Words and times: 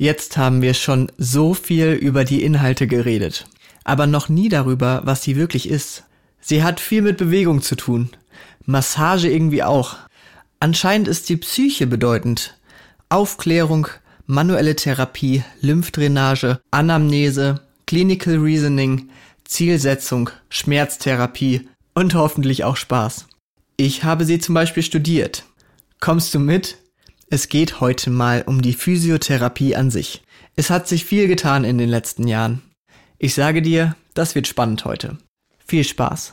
Jetzt 0.00 0.36
haben 0.36 0.62
wir 0.62 0.74
schon 0.74 1.10
so 1.18 1.54
viel 1.54 1.88
über 1.88 2.24
die 2.24 2.44
Inhalte 2.44 2.86
geredet, 2.86 3.46
aber 3.82 4.06
noch 4.06 4.28
nie 4.28 4.48
darüber, 4.48 5.00
was 5.04 5.22
sie 5.22 5.34
wirklich 5.34 5.68
ist. 5.68 6.04
Sie 6.40 6.62
hat 6.62 6.78
viel 6.78 7.02
mit 7.02 7.16
Bewegung 7.16 7.62
zu 7.62 7.74
tun. 7.74 8.08
Massage 8.64 9.28
irgendwie 9.28 9.64
auch. 9.64 9.96
Anscheinend 10.60 11.08
ist 11.08 11.28
die 11.28 11.36
Psyche 11.36 11.88
bedeutend. 11.88 12.56
Aufklärung, 13.08 13.88
manuelle 14.26 14.76
Therapie, 14.76 15.42
Lymphdrainage, 15.62 16.60
Anamnese, 16.70 17.60
Clinical 17.88 18.36
Reasoning, 18.36 19.08
Zielsetzung, 19.42 20.30
Schmerztherapie 20.48 21.68
und 21.94 22.14
hoffentlich 22.14 22.62
auch 22.62 22.76
Spaß. 22.76 23.26
Ich 23.76 24.04
habe 24.04 24.24
sie 24.24 24.38
zum 24.38 24.54
Beispiel 24.54 24.84
studiert. 24.84 25.42
Kommst 25.98 26.32
du 26.34 26.38
mit? 26.38 26.76
Es 27.30 27.50
geht 27.50 27.80
heute 27.80 28.08
mal 28.08 28.42
um 28.46 28.62
die 28.62 28.72
Physiotherapie 28.72 29.76
an 29.76 29.90
sich. 29.90 30.22
Es 30.56 30.70
hat 30.70 30.88
sich 30.88 31.04
viel 31.04 31.28
getan 31.28 31.62
in 31.64 31.76
den 31.76 31.90
letzten 31.90 32.26
Jahren. 32.26 32.62
Ich 33.18 33.34
sage 33.34 33.60
dir, 33.60 33.96
das 34.14 34.34
wird 34.34 34.46
spannend 34.46 34.86
heute. 34.86 35.18
Viel 35.66 35.84
Spaß! 35.84 36.32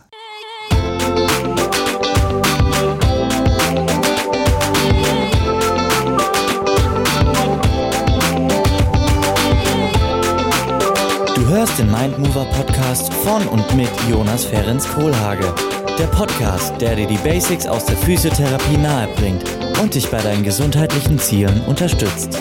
Du 11.36 11.46
hörst 11.50 11.78
den 11.78 11.92
Mindmover 11.92 12.46
Podcast 12.46 13.14
von 13.16 13.46
und 13.50 13.76
mit 13.76 13.90
Jonas 14.10 14.46
Ferens 14.46 14.88
Kohlhage. 14.88 15.54
Der 16.00 16.08
Podcast, 16.08 16.80
der 16.80 16.96
dir 16.96 17.08
die 17.08 17.18
Basics 17.18 17.68
aus 17.68 17.84
der 17.84 17.98
Physiotherapie 17.98 18.78
nahebringt 18.78 19.65
und 19.82 19.96
dich 19.96 20.10
bei 20.10 20.22
deinen 20.22 20.44
gesundheitlichen 20.44 21.20
Zielen 21.20 21.62
unterstützt. 21.62 22.40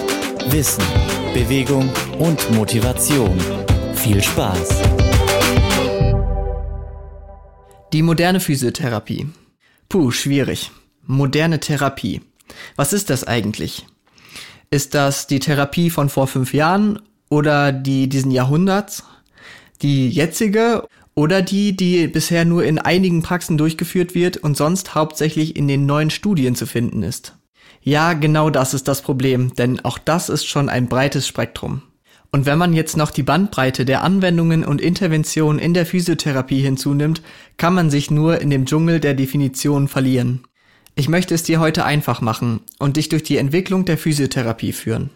Wissen, 0.51 0.85
Bewegung 1.33 1.91
und 2.19 2.51
Motivation. 2.53 3.39
Viel 3.95 4.23
Spaß! 4.23 4.83
Die 7.93 8.03
moderne 8.03 8.41
Physiotherapie. 8.41 9.29
Puh, 9.89 10.11
schwierig. 10.11 10.73
Moderne 11.07 11.61
Therapie. 11.61 12.23
Was 12.77 12.93
ist 12.93 13.11
das 13.11 13.25
eigentlich? 13.25 13.87
Ist 14.71 14.95
das 14.95 15.27
die 15.27 15.39
Therapie 15.39 15.91
von 15.91 16.09
vor 16.09 16.27
fünf 16.27 16.53
Jahren 16.53 17.01
oder 17.31 17.71
die 17.73 18.09
diesen 18.09 18.31
Jahrhunderts? 18.31 19.05
Die 19.83 20.09
jetzige 20.09 20.89
oder 21.15 21.43
die, 21.43 21.77
die 21.77 22.09
bisher 22.09 22.45
nur 22.45 22.65
in 22.65 22.79
einigen 22.79 23.23
Praxen 23.23 23.57
durchgeführt 23.57 24.15
wird 24.15 24.37
und 24.37 24.57
sonst 24.57 24.95
hauptsächlich 24.95 25.57
in 25.57 25.69
den 25.69 25.87
neuen 25.87 26.11
Studien 26.11 26.55
zu 26.55 26.67
finden 26.67 27.03
ist. 27.03 27.37
Ja, 27.83 28.15
genau 28.15 28.51
das 28.51 28.75
ist 28.75 28.89
das 28.89 29.03
Problem, 29.03 29.55
denn 29.55 29.85
auch 29.85 29.99
das 29.99 30.29
ist 30.29 30.47
schon 30.47 30.69
ein 30.69 30.89
breites 30.89 31.29
Spektrum. 31.29 31.83
Und 32.33 32.47
wenn 32.47 32.59
man 32.59 32.73
jetzt 32.73 32.97
noch 32.97 33.13
die 33.13 33.23
Bandbreite 33.23 33.85
der 33.85 34.03
Anwendungen 34.03 34.65
und 34.65 34.81
Interventionen 34.81 35.61
in 35.61 35.73
der 35.73 35.87
Physiotherapie 35.87 36.63
hinzunimmt, 36.63 37.23
kann 37.59 37.75
man 37.75 37.91
sich 37.91 38.11
nur 38.11 38.41
in 38.41 38.51
dem 38.51 38.67
Dschungel 38.67 38.99
der 38.99 39.15
Definitionen 39.15 39.87
verlieren. 39.87 40.43
Ich 40.97 41.09
möchte 41.09 41.35
es 41.35 41.45
dir 41.45 41.61
heute 41.61 41.85
einfach 41.85 42.21
machen 42.21 42.61
und 42.79 42.97
dich 42.97 43.09
durch 43.09 43.23
die 43.23 43.37
Entwicklung 43.37 43.85
der 43.85 43.99
Physiotherapie 43.99 44.73
führen. 44.73 45.11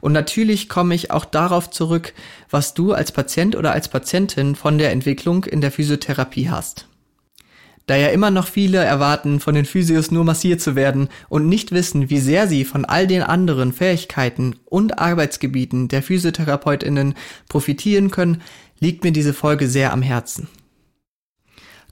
Und 0.00 0.12
natürlich 0.12 0.68
komme 0.68 0.94
ich 0.94 1.10
auch 1.10 1.24
darauf 1.24 1.70
zurück, 1.70 2.14
was 2.50 2.74
du 2.74 2.92
als 2.92 3.12
Patient 3.12 3.56
oder 3.56 3.72
als 3.72 3.88
Patientin 3.88 4.54
von 4.54 4.78
der 4.78 4.92
Entwicklung 4.92 5.44
in 5.44 5.60
der 5.60 5.72
Physiotherapie 5.72 6.50
hast. 6.50 6.86
Da 7.88 7.96
ja 7.96 8.08
immer 8.08 8.30
noch 8.30 8.46
viele 8.46 8.84
erwarten, 8.84 9.40
von 9.40 9.54
den 9.54 9.64
Physios 9.64 10.10
nur 10.10 10.22
massiert 10.22 10.60
zu 10.60 10.76
werden 10.76 11.08
und 11.30 11.48
nicht 11.48 11.72
wissen, 11.72 12.10
wie 12.10 12.20
sehr 12.20 12.46
sie 12.46 12.66
von 12.66 12.84
all 12.84 13.06
den 13.06 13.22
anderen 13.22 13.72
Fähigkeiten 13.72 14.56
und 14.66 14.98
Arbeitsgebieten 14.98 15.88
der 15.88 16.02
Physiotherapeutinnen 16.02 17.14
profitieren 17.48 18.10
können, 18.10 18.42
liegt 18.78 19.04
mir 19.04 19.12
diese 19.12 19.32
Folge 19.32 19.68
sehr 19.68 19.94
am 19.94 20.02
Herzen. 20.02 20.48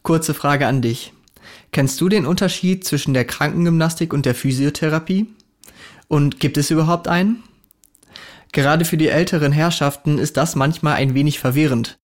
Kurze 0.03 0.35
Frage 0.35 0.67
an 0.67 0.83
dich. 0.83 1.15
Kennst 1.73 1.99
du 2.03 2.11
den 2.11 2.27
Unterschied 2.27 2.85
zwischen 2.85 3.15
der 3.15 3.25
Krankengymnastik 3.25 4.13
und 4.13 4.27
der 4.27 4.35
Physiotherapie? 4.35 5.27
Und 6.09 6.41
gibt 6.41 6.59
es 6.59 6.71
überhaupt 6.71 7.09
einen? 7.09 7.43
Gerade 8.57 8.87
für 8.87 8.97
die 8.97 9.09
älteren 9.09 9.53
Herrschaften 9.53 10.17
ist 10.17 10.39
das 10.39 10.57
manchmal 10.57 10.95
ein 10.95 11.13
wenig 11.13 11.39
verwirrend. 11.39 11.99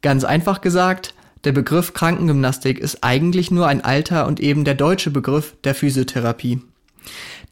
Ganz 0.00 0.24
einfach 0.24 0.62
gesagt, 0.62 1.12
der 1.44 1.52
Begriff 1.52 1.92
Krankengymnastik 1.92 2.78
ist 2.78 3.04
eigentlich 3.04 3.50
nur 3.50 3.66
ein 3.66 3.84
alter 3.84 4.26
und 4.26 4.40
eben 4.40 4.64
der 4.64 4.72
deutsche 4.72 5.10
Begriff 5.10 5.54
der 5.64 5.74
Physiotherapie. 5.74 6.62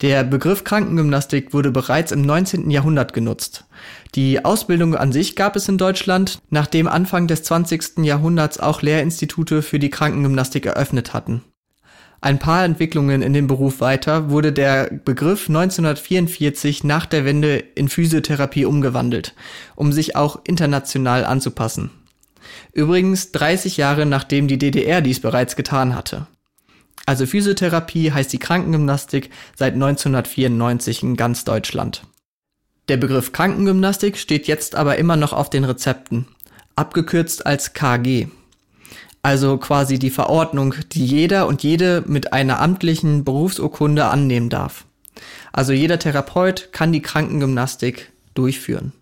Der 0.00 0.24
Begriff 0.24 0.64
Krankengymnastik 0.64 1.52
wurde 1.52 1.70
bereits 1.70 2.12
im 2.12 2.22
19. 2.22 2.70
Jahrhundert 2.70 3.12
genutzt. 3.12 3.66
Die 4.14 4.42
Ausbildung 4.42 4.94
an 4.94 5.12
sich 5.12 5.36
gab 5.36 5.54
es 5.54 5.68
in 5.68 5.76
Deutschland, 5.76 6.38
nachdem 6.48 6.88
Anfang 6.88 7.26
des 7.26 7.42
20. 7.42 7.98
Jahrhunderts 8.04 8.58
auch 8.58 8.80
Lehrinstitute 8.80 9.60
für 9.60 9.78
die 9.78 9.90
Krankengymnastik 9.90 10.64
eröffnet 10.64 11.12
hatten 11.12 11.42
ein 12.24 12.38
paar 12.38 12.64
Entwicklungen 12.64 13.20
in 13.20 13.34
dem 13.34 13.46
Beruf 13.46 13.80
weiter 13.80 14.30
wurde 14.30 14.50
der 14.50 14.90
Begriff 15.04 15.50
1944 15.50 16.82
nach 16.82 17.04
der 17.04 17.26
Wende 17.26 17.56
in 17.56 17.90
Physiotherapie 17.90 18.64
umgewandelt, 18.64 19.34
um 19.76 19.92
sich 19.92 20.16
auch 20.16 20.40
international 20.44 21.26
anzupassen. 21.26 21.90
Übrigens 22.72 23.32
30 23.32 23.76
Jahre 23.76 24.06
nachdem 24.06 24.48
die 24.48 24.58
DDR 24.58 25.02
dies 25.02 25.20
bereits 25.20 25.54
getan 25.54 25.94
hatte. 25.94 26.26
Also 27.04 27.26
Physiotherapie 27.26 28.12
heißt 28.12 28.32
die 28.32 28.38
Krankengymnastik 28.38 29.28
seit 29.54 29.74
1994 29.74 31.02
in 31.02 31.16
ganz 31.16 31.44
Deutschland. 31.44 32.04
Der 32.88 32.96
Begriff 32.96 33.32
Krankengymnastik 33.32 34.16
steht 34.16 34.46
jetzt 34.46 34.76
aber 34.76 34.96
immer 34.96 35.16
noch 35.16 35.34
auf 35.34 35.50
den 35.50 35.64
Rezepten, 35.64 36.26
abgekürzt 36.74 37.44
als 37.44 37.74
KG 37.74 38.28
also 39.24 39.56
quasi 39.56 39.98
die 39.98 40.10
Verordnung, 40.10 40.74
die 40.92 41.06
jeder 41.06 41.46
und 41.46 41.62
jede 41.62 42.04
mit 42.06 42.34
einer 42.34 42.60
amtlichen 42.60 43.24
Berufsurkunde 43.24 44.04
annehmen 44.04 44.50
darf. 44.50 44.84
Also 45.50 45.72
jeder 45.72 45.98
Therapeut 45.98 46.68
kann 46.72 46.92
die 46.92 47.00
Krankengymnastik 47.00 48.12
durchführen. 48.34 48.92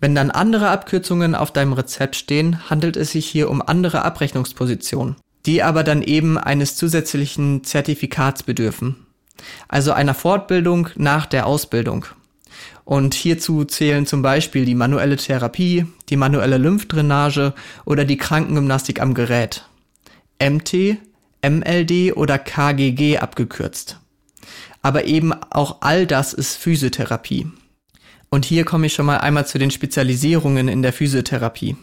Wenn 0.00 0.16
dann 0.16 0.32
andere 0.32 0.70
Abkürzungen 0.70 1.36
auf 1.36 1.52
deinem 1.52 1.74
Rezept 1.74 2.16
stehen, 2.16 2.68
handelt 2.70 2.96
es 2.96 3.12
sich 3.12 3.26
hier 3.26 3.48
um 3.48 3.62
andere 3.62 4.04
Abrechnungspositionen, 4.04 5.14
die 5.46 5.62
aber 5.62 5.84
dann 5.84 6.02
eben 6.02 6.38
eines 6.38 6.74
zusätzlichen 6.74 7.62
Zertifikats 7.62 8.42
bedürfen. 8.42 9.06
Also 9.68 9.92
einer 9.92 10.14
Fortbildung 10.14 10.88
nach 10.96 11.26
der 11.26 11.46
Ausbildung. 11.46 12.06
Und 12.84 13.14
hierzu 13.14 13.64
zählen 13.64 14.06
zum 14.06 14.22
Beispiel 14.22 14.64
die 14.64 14.74
manuelle 14.74 15.18
Therapie, 15.18 15.86
die 16.12 16.16
manuelle 16.16 16.58
Lymphdrainage 16.58 17.54
oder 17.86 18.04
die 18.04 18.18
Krankengymnastik 18.18 19.00
am 19.00 19.14
Gerät. 19.14 19.64
MT, 20.40 20.98
MLD 21.42 22.14
oder 22.14 22.38
KGG 22.38 23.18
abgekürzt. 23.18 23.98
Aber 24.82 25.06
eben 25.06 25.32
auch 25.32 25.78
all 25.80 26.06
das 26.06 26.34
ist 26.34 26.56
Physiotherapie. 26.56 27.46
Und 28.28 28.44
hier 28.44 28.64
komme 28.64 28.86
ich 28.86 28.94
schon 28.94 29.06
mal 29.06 29.18
einmal 29.18 29.46
zu 29.46 29.58
den 29.58 29.70
Spezialisierungen 29.70 30.68
in 30.68 30.82
der 30.82 30.92
Physiotherapie. 30.92 31.76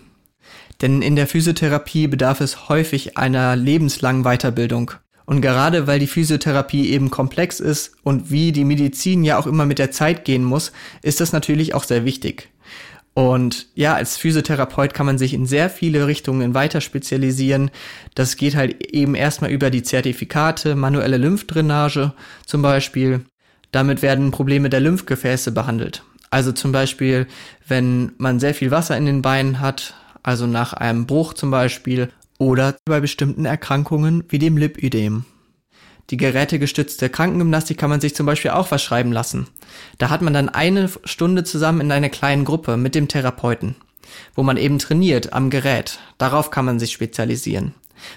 Denn 0.82 1.02
in 1.02 1.16
der 1.16 1.28
Physiotherapie 1.28 2.08
bedarf 2.08 2.40
es 2.40 2.70
häufig 2.70 3.18
einer 3.18 3.56
lebenslangen 3.56 4.24
Weiterbildung. 4.24 4.92
Und 5.26 5.42
gerade 5.42 5.88
weil 5.88 6.00
die 6.00 6.08
Physiotherapie 6.08 6.90
eben 6.90 7.10
komplex 7.10 7.60
ist 7.60 7.94
und 8.04 8.32
wie 8.32 8.52
die 8.52 8.66
Medizin 8.66 9.24
ja 9.24 9.38
auch 9.38 9.48
immer 9.48 9.66
mit 9.66 9.80
der 9.80 9.92
Zeit 9.92 10.26
gehen 10.26 10.44
muss, 10.44 10.72
ist 11.02 11.20
das 11.20 11.34
natürlich 11.34 11.74
auch 11.74 11.84
sehr 11.84 12.06
wichtig. 12.06 12.50
Und 13.20 13.68
ja, 13.76 13.96
als 13.96 14.16
Physiotherapeut 14.16 14.94
kann 14.94 15.06
man 15.06 15.18
sich 15.18 15.34
in 15.34 15.46
sehr 15.46 15.70
viele 15.70 16.08
Richtungen 16.08 16.54
weiter 16.54 16.80
spezialisieren. 16.80 17.70
Das 18.16 18.38
geht 18.38 18.56
halt 18.56 18.94
eben 18.94 19.14
erstmal 19.14 19.52
über 19.52 19.70
die 19.70 19.84
Zertifikate, 19.84 20.74
manuelle 20.74 21.18
Lymphdrainage 21.18 22.14
zum 22.46 22.62
Beispiel. 22.62 23.26
Damit 23.74 24.02
werden 24.02 24.32
Probleme 24.32 24.70
der 24.70 24.80
Lymphgefäße 24.80 25.52
behandelt. 25.52 26.02
Also 26.30 26.54
zum 26.54 26.72
Beispiel, 26.72 27.28
wenn 27.68 28.14
man 28.20 28.40
sehr 28.40 28.54
viel 28.54 28.72
Wasser 28.72 28.96
in 28.96 29.06
den 29.06 29.22
Beinen 29.22 29.60
hat, 29.60 29.96
also 30.24 30.48
nach 30.48 30.72
einem 30.72 31.06
Bruch 31.06 31.34
zum 31.34 31.52
Beispiel, 31.52 32.08
oder 32.38 32.78
bei 32.86 33.02
bestimmten 33.02 33.44
Erkrankungen 33.44 34.24
wie 34.30 34.40
dem 34.40 34.56
Lipödem. 34.56 35.26
Die 36.10 36.18
gerätegestützte 36.18 37.10
Krankengymnastik 37.10 37.78
kann 37.78 37.90
man 37.90 38.02
sich 38.02 38.16
zum 38.16 38.26
Beispiel 38.26 38.52
auch 38.52 38.68
verschreiben 38.68 39.12
lassen. 39.12 39.48
Da 40.00 40.10
hat 40.10 40.22
man 40.22 40.34
dann 40.34 40.50
eine 40.50 40.90
Stunde 41.04 41.44
zusammen 41.44 41.82
in 41.82 41.92
einer 41.92 42.10
kleinen 42.10 42.46
Gruppe 42.46 42.78
mit 42.78 42.96
dem 42.96 43.08
Therapeuten, 43.08 43.76
wo 44.34 44.42
man 44.42 44.58
eben 44.58 44.80
trainiert 44.80 45.34
am 45.34 45.50
Gerät. 45.50 46.00
Darauf 46.18 46.50
kann 46.50 46.66
man 46.66 46.80
sich 46.80 46.92
spezialisieren. 46.92 47.74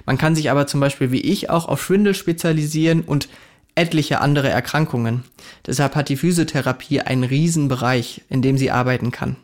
Man 0.06 0.16
kann 0.16 0.34
sich 0.34 0.50
aber 0.50 0.66
zum 0.66 0.80
Beispiel 0.80 1.12
wie 1.12 1.20
ich 1.20 1.50
auch 1.50 1.66
auf 1.66 1.82
Schwindel 1.82 2.14
spezialisieren 2.14 3.02
und 3.02 3.28
etliche 3.74 4.20
andere 4.20 4.48
Erkrankungen. 4.48 5.24
Deshalb 5.66 5.94
hat 5.94 6.08
die 6.08 6.16
Physiotherapie 6.16 7.00
einen 7.00 7.24
Riesenbereich, 7.24 8.22
in 8.28 8.42
dem 8.42 8.56
sie 8.56 8.70
arbeiten 8.70 9.10
kann. 9.10 9.36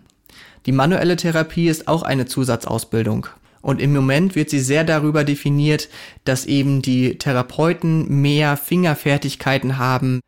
Die 0.66 0.72
manuelle 0.72 1.16
Therapie 1.16 1.68
ist 1.68 1.88
auch 1.88 2.02
eine 2.02 2.26
Zusatzausbildung. 2.26 3.26
Und 3.60 3.80
im 3.80 3.92
Moment 3.92 4.34
wird 4.34 4.50
sie 4.50 4.60
sehr 4.60 4.84
darüber 4.84 5.24
definiert, 5.24 5.88
dass 6.24 6.46
eben 6.46 6.82
die 6.82 7.18
Therapeuten 7.18 8.20
mehr 8.20 8.56
Fingerfertigkeiten 8.56 9.78
haben, 9.78 10.20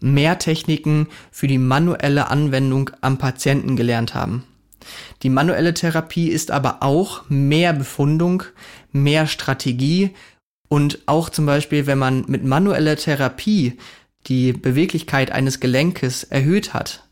mehr 0.00 0.38
Techniken 0.38 1.08
für 1.30 1.46
die 1.46 1.58
manuelle 1.58 2.28
Anwendung 2.28 2.90
am 3.00 3.18
Patienten 3.18 3.76
gelernt 3.76 4.14
haben. 4.14 4.44
Die 5.22 5.28
manuelle 5.28 5.74
Therapie 5.74 6.28
ist 6.28 6.50
aber 6.50 6.82
auch 6.82 7.22
mehr 7.28 7.72
Befundung, 7.72 8.42
mehr 8.90 9.26
Strategie 9.26 10.10
und 10.68 11.00
auch 11.06 11.28
zum 11.28 11.46
Beispiel, 11.46 11.86
wenn 11.86 11.98
man 11.98 12.24
mit 12.26 12.44
manueller 12.44 12.96
Therapie 12.96 13.78
die 14.26 14.52
Beweglichkeit 14.52 15.30
eines 15.30 15.60
Gelenkes 15.60 16.24
erhöht 16.24 16.74
hat, 16.74 17.04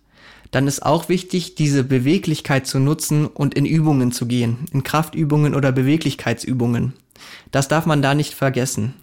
dann 0.51 0.67
ist 0.67 0.85
auch 0.85 1.09
wichtig, 1.09 1.55
diese 1.55 1.85
Beweglichkeit 1.85 2.67
zu 2.67 2.79
nutzen 2.79 3.27
und 3.27 3.55
in 3.55 3.67
Übungen 3.67 4.13
zu 4.13 4.27
gehen, 4.27 4.59
in 4.73 4.83
Kraftübungen 4.83 5.55
oder 5.55 5.73
Beweglichkeitsübungen. 5.73 6.95
Das 7.51 7.69
darf 7.69 7.87
man 7.87 8.03
da 8.03 8.15
nicht 8.15 8.35
vergessen. 8.35 8.95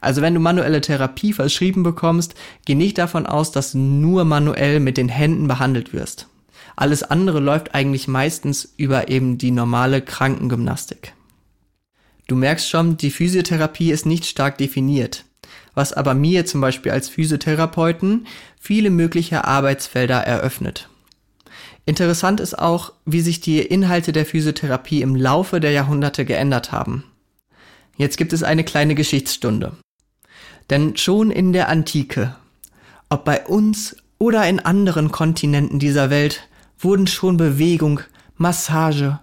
Also 0.00 0.22
wenn 0.22 0.34
du 0.34 0.40
manuelle 0.40 0.80
Therapie 0.80 1.32
verschrieben 1.32 1.82
bekommst, 1.82 2.34
geh 2.64 2.74
nicht 2.74 2.98
davon 2.98 3.26
aus, 3.26 3.52
dass 3.52 3.72
du 3.72 3.78
nur 3.78 4.24
manuell 4.24 4.80
mit 4.80 4.96
den 4.96 5.08
Händen 5.08 5.46
behandelt 5.46 5.92
wirst. 5.92 6.28
Alles 6.76 7.02
andere 7.02 7.40
läuft 7.40 7.74
eigentlich 7.74 8.08
meistens 8.08 8.72
über 8.76 9.08
eben 9.08 9.38
die 9.38 9.50
normale 9.50 10.02
Krankengymnastik. 10.02 11.12
Du 12.26 12.36
merkst 12.36 12.68
schon, 12.68 12.96
die 12.96 13.10
Physiotherapie 13.10 13.92
ist 13.92 14.06
nicht 14.06 14.24
stark 14.24 14.56
definiert, 14.56 15.24
was 15.74 15.92
aber 15.92 16.14
mir 16.14 16.46
zum 16.46 16.62
Beispiel 16.62 16.90
als 16.90 17.08
Physiotherapeuten 17.08 18.26
viele 18.58 18.88
mögliche 18.90 19.44
Arbeitsfelder 19.44 20.20
eröffnet. 20.20 20.88
Interessant 21.86 22.40
ist 22.40 22.58
auch, 22.58 22.92
wie 23.04 23.20
sich 23.20 23.40
die 23.40 23.60
Inhalte 23.60 24.12
der 24.12 24.24
Physiotherapie 24.24 25.02
im 25.02 25.14
Laufe 25.14 25.60
der 25.60 25.72
Jahrhunderte 25.72 26.24
geändert 26.24 26.72
haben. 26.72 27.04
Jetzt 27.96 28.16
gibt 28.16 28.32
es 28.32 28.42
eine 28.42 28.64
kleine 28.64 28.94
Geschichtsstunde. 28.94 29.76
Denn 30.70 30.96
schon 30.96 31.30
in 31.30 31.52
der 31.52 31.68
Antike, 31.68 32.34
ob 33.10 33.24
bei 33.24 33.44
uns 33.44 33.96
oder 34.18 34.48
in 34.48 34.60
anderen 34.60 35.12
Kontinenten 35.12 35.78
dieser 35.78 36.08
Welt, 36.08 36.48
wurden 36.78 37.06
schon 37.06 37.36
Bewegung, 37.36 38.00
Massage 38.36 39.18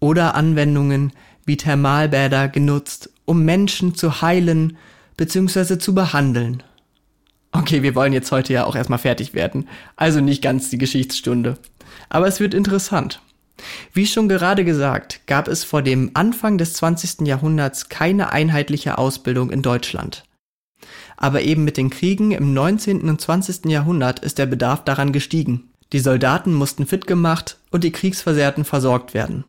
oder 0.00 0.34
Anwendungen 0.34 1.12
wie 1.44 1.56
Thermalbäder 1.56 2.48
genutzt, 2.48 3.10
um 3.26 3.44
Menschen 3.44 3.94
zu 3.94 4.22
heilen 4.22 4.76
bzw. 5.16 5.78
zu 5.78 5.94
behandeln. 5.94 6.62
Okay, 7.58 7.82
wir 7.82 7.94
wollen 7.94 8.12
jetzt 8.12 8.30
heute 8.32 8.52
ja 8.52 8.66
auch 8.66 8.76
erstmal 8.76 8.98
fertig 8.98 9.32
werden, 9.32 9.66
also 9.96 10.20
nicht 10.20 10.42
ganz 10.42 10.68
die 10.68 10.76
Geschichtsstunde. 10.76 11.56
Aber 12.10 12.26
es 12.26 12.38
wird 12.38 12.52
interessant. 12.52 13.22
Wie 13.94 14.06
schon 14.06 14.28
gerade 14.28 14.62
gesagt, 14.62 15.20
gab 15.26 15.48
es 15.48 15.64
vor 15.64 15.80
dem 15.80 16.10
Anfang 16.12 16.58
des 16.58 16.74
20. 16.74 17.26
Jahrhunderts 17.26 17.88
keine 17.88 18.30
einheitliche 18.30 18.98
Ausbildung 18.98 19.50
in 19.50 19.62
Deutschland. 19.62 20.24
Aber 21.16 21.40
eben 21.40 21.64
mit 21.64 21.78
den 21.78 21.88
Kriegen 21.88 22.32
im 22.32 22.52
19. 22.52 23.08
und 23.08 23.20
20. 23.22 23.64
Jahrhundert 23.70 24.18
ist 24.18 24.36
der 24.36 24.44
Bedarf 24.44 24.84
daran 24.84 25.12
gestiegen. 25.12 25.70
Die 25.94 26.00
Soldaten 26.00 26.52
mussten 26.52 26.86
fit 26.86 27.06
gemacht 27.06 27.58
und 27.70 27.84
die 27.84 27.92
Kriegsversehrten 27.92 28.66
versorgt 28.66 29.14
werden. 29.14 29.44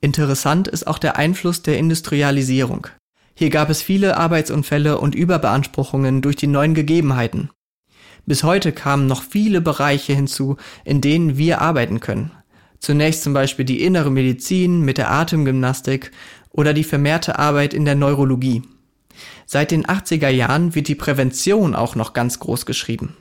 Interessant 0.00 0.68
ist 0.68 0.86
auch 0.86 0.98
der 0.98 1.16
Einfluss 1.16 1.60
der 1.60 1.76
Industrialisierung. 1.76 2.86
Hier 3.38 3.50
gab 3.50 3.68
es 3.68 3.82
viele 3.82 4.16
Arbeitsunfälle 4.16 4.98
und 4.98 5.14
Überbeanspruchungen 5.14 6.22
durch 6.22 6.36
die 6.36 6.46
neuen 6.46 6.72
Gegebenheiten. 6.72 7.50
Bis 8.24 8.42
heute 8.42 8.72
kamen 8.72 9.06
noch 9.06 9.22
viele 9.22 9.60
Bereiche 9.60 10.14
hinzu, 10.14 10.56
in 10.86 11.02
denen 11.02 11.36
wir 11.36 11.60
arbeiten 11.60 12.00
können. 12.00 12.30
Zunächst 12.78 13.22
zum 13.22 13.34
Beispiel 13.34 13.66
die 13.66 13.82
innere 13.82 14.10
Medizin 14.10 14.80
mit 14.80 14.96
der 14.96 15.10
Atemgymnastik 15.10 16.12
oder 16.50 16.72
die 16.72 16.82
vermehrte 16.82 17.38
Arbeit 17.38 17.74
in 17.74 17.84
der 17.84 17.94
Neurologie. 17.94 18.62
Seit 19.44 19.70
den 19.70 19.84
80er 19.84 20.30
Jahren 20.30 20.74
wird 20.74 20.88
die 20.88 20.94
Prävention 20.94 21.74
auch 21.74 21.94
noch 21.94 22.14
ganz 22.14 22.40
groß 22.40 22.64
geschrieben. 22.64 23.18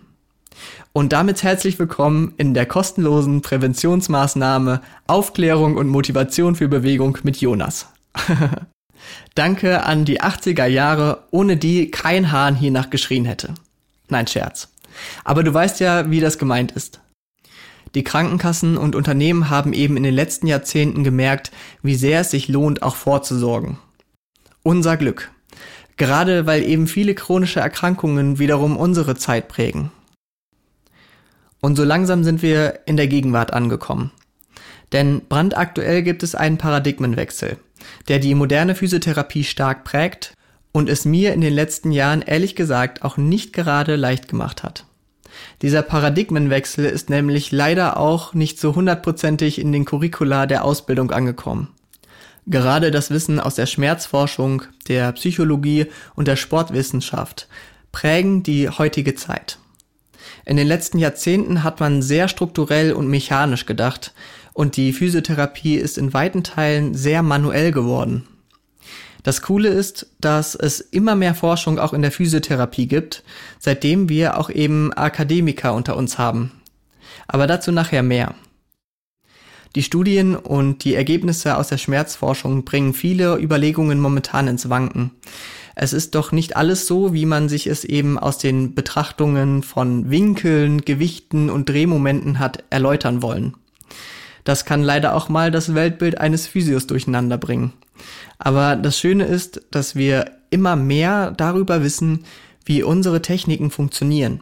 Und 0.94 1.12
damit 1.12 1.44
herzlich 1.44 1.78
willkommen 1.78 2.34
in 2.38 2.54
der 2.54 2.66
kostenlosen 2.66 3.42
Präventionsmaßnahme 3.42 4.80
Aufklärung 5.08 5.76
und 5.76 5.90
Motivation 5.90 6.56
für 6.56 6.70
Bewegung 6.70 7.18
mit 7.24 7.36
Jonas. 7.42 7.88
Danke 9.36 9.84
an 9.84 10.06
die 10.06 10.22
80er 10.22 10.66
Jahre, 10.66 11.24
ohne 11.32 11.58
die 11.58 11.92
kein 11.92 12.32
Hahn 12.32 12.56
hier 12.56 12.72
nachgeschrien 12.72 13.26
hätte. 13.26 13.54
Nein, 14.10 14.28
Scherz. 14.28 14.70
Aber 15.24 15.44
du 15.44 15.54
weißt 15.54 15.80
ja, 15.80 16.10
wie 16.10 16.20
das 16.20 16.38
gemeint 16.38 16.72
ist. 16.72 17.02
Die 17.96 18.04
Krankenkassen 18.04 18.78
und 18.78 18.96
Unternehmen 18.96 19.50
haben 19.50 19.72
eben 19.74 19.96
in 19.96 20.04
den 20.04 20.14
letzten 20.14 20.48
Jahrzehnten 20.48 21.04
gemerkt, 21.04 21.52
wie 21.82 21.96
sehr 21.96 22.22
es 22.22 22.32
sich 22.32 22.48
lohnt, 22.50 22.84
auch 22.84 22.96
vorzusorgen. 22.96 23.78
Unser 24.64 24.98
Glück. 24.98 25.32
Gerade 25.98 26.46
weil 26.46 26.64
eben 26.64 26.88
viele 26.88 27.16
chronische 27.16 27.62
Erkrankungen 27.62 28.38
wiederum 28.38 28.76
unsere 28.76 29.16
Zeit 29.16 29.48
prägen. 29.48 29.92
Und 31.62 31.78
so 31.78 31.86
langsam 31.86 32.24
sind 32.24 32.42
wir 32.42 32.82
in 32.86 32.98
der 32.98 33.08
Gegenwart 33.08 33.54
angekommen. 33.54 34.12
Denn 34.92 35.22
brandaktuell 35.28 36.04
gibt 36.04 36.22
es 36.22 36.36
einen 36.36 36.58
Paradigmenwechsel, 36.58 37.58
der 38.08 38.20
die 38.20 38.36
moderne 38.36 38.76
Physiotherapie 38.76 39.44
stark 39.44 39.84
prägt 39.84 40.34
und 40.72 40.90
es 40.90 41.06
mir 41.06 41.34
in 41.34 41.42
den 41.42 41.54
letzten 41.54 41.92
Jahren 41.92 42.22
ehrlich 42.22 42.56
gesagt 42.56 43.04
auch 43.04 43.18
nicht 43.18 43.54
gerade 43.54 43.96
leicht 43.96 44.28
gemacht 44.28 44.64
hat. 44.64 44.86
Dieser 45.62 45.82
Paradigmenwechsel 45.82 46.86
ist 46.86 47.10
nämlich 47.10 47.52
leider 47.52 47.98
auch 47.98 48.34
nicht 48.34 48.60
so 48.60 48.76
hundertprozentig 48.76 49.60
in 49.60 49.72
den 49.72 49.86
Curricula 49.86 50.46
der 50.46 50.64
Ausbildung 50.64 51.12
angekommen. 51.12 51.70
Gerade 52.48 52.92
das 52.92 53.10
Wissen 53.10 53.40
aus 53.40 53.56
der 53.56 53.66
Schmerzforschung, 53.66 54.64
der 54.88 55.12
Psychologie 55.14 55.88
und 56.14 56.28
der 56.28 56.36
Sportwissenschaft 56.36 57.48
prägen 57.92 58.44
die 58.44 58.70
heutige 58.70 59.16
Zeit. 59.16 59.58
In 60.46 60.58
den 60.58 60.68
letzten 60.68 61.00
Jahrzehnten 61.00 61.64
hat 61.64 61.80
man 61.80 62.02
sehr 62.02 62.28
strukturell 62.28 62.94
und 62.94 63.08
mechanisch 63.08 63.66
gedacht 63.66 64.14
und 64.56 64.78
die 64.78 64.94
Physiotherapie 64.94 65.76
ist 65.76 65.98
in 65.98 66.14
weiten 66.14 66.42
Teilen 66.42 66.96
sehr 66.96 67.22
manuell 67.22 67.74
geworden. 67.74 68.24
Das 69.22 69.42
Coole 69.42 69.68
ist, 69.68 70.08
dass 70.22 70.56
es 70.56 70.80
immer 70.80 71.16
mehr 71.16 71.36
Forschung 71.36 71.78
auch 71.78 71.92
in 71.92 72.02
der 72.02 72.12
Physiotherapie 72.12 72.88
gibt, 72.88 73.24
seitdem 73.60 74.08
wir 74.08 74.38
auch 74.40 74.50
eben 74.50 74.94
Akademiker 74.94 75.74
unter 75.74 75.98
uns 75.98 76.18
haben. 76.18 76.54
Aber 77.28 77.48
dazu 77.48 77.74
nachher 77.74 78.02
mehr. 78.02 78.34
Die 79.76 79.84
Studien 79.84 80.38
und 80.38 80.86
die 80.86 80.96
Ergebnisse 80.96 81.58
aus 81.58 81.68
der 81.68 81.78
Schmerzforschung 81.78 82.64
bringen 82.64 82.94
viele 82.94 83.38
Überlegungen 83.38 84.00
momentan 84.00 84.48
ins 84.48 84.70
Wanken. 84.70 85.12
Es 85.76 85.92
ist 85.92 86.16
doch 86.16 86.32
nicht 86.32 86.56
alles 86.56 86.88
so, 86.88 87.14
wie 87.14 87.26
man 87.26 87.50
sich 87.50 87.68
es 87.68 87.84
eben 87.84 88.18
aus 88.18 88.38
den 88.38 88.74
Betrachtungen 88.74 89.64
von 89.64 90.10
Winkeln, 90.10 90.86
Gewichten 90.86 91.50
und 91.50 91.68
Drehmomenten 91.68 92.40
hat 92.40 92.64
erläutern 92.70 93.22
wollen. 93.22 93.56
Das 94.46 94.64
kann 94.64 94.84
leider 94.84 95.16
auch 95.16 95.28
mal 95.28 95.52
das 95.52 95.76
Weltbild 95.76 96.20
eines 96.20 96.48
Physios 96.48 96.88
durcheinander 96.88 97.38
bringen. 97.38 97.74
Aber 98.38 98.76
das 98.76 98.98
Schöne 98.98 99.26
ist, 99.26 99.62
dass 99.72 99.96
wir 99.96 100.32
immer 100.52 100.76
mehr 100.76 101.32
darüber 101.32 101.84
wissen, 101.84 102.24
wie 102.64 102.84
unsere 102.84 103.22
Techniken 103.22 103.72
funktionieren. 103.72 104.40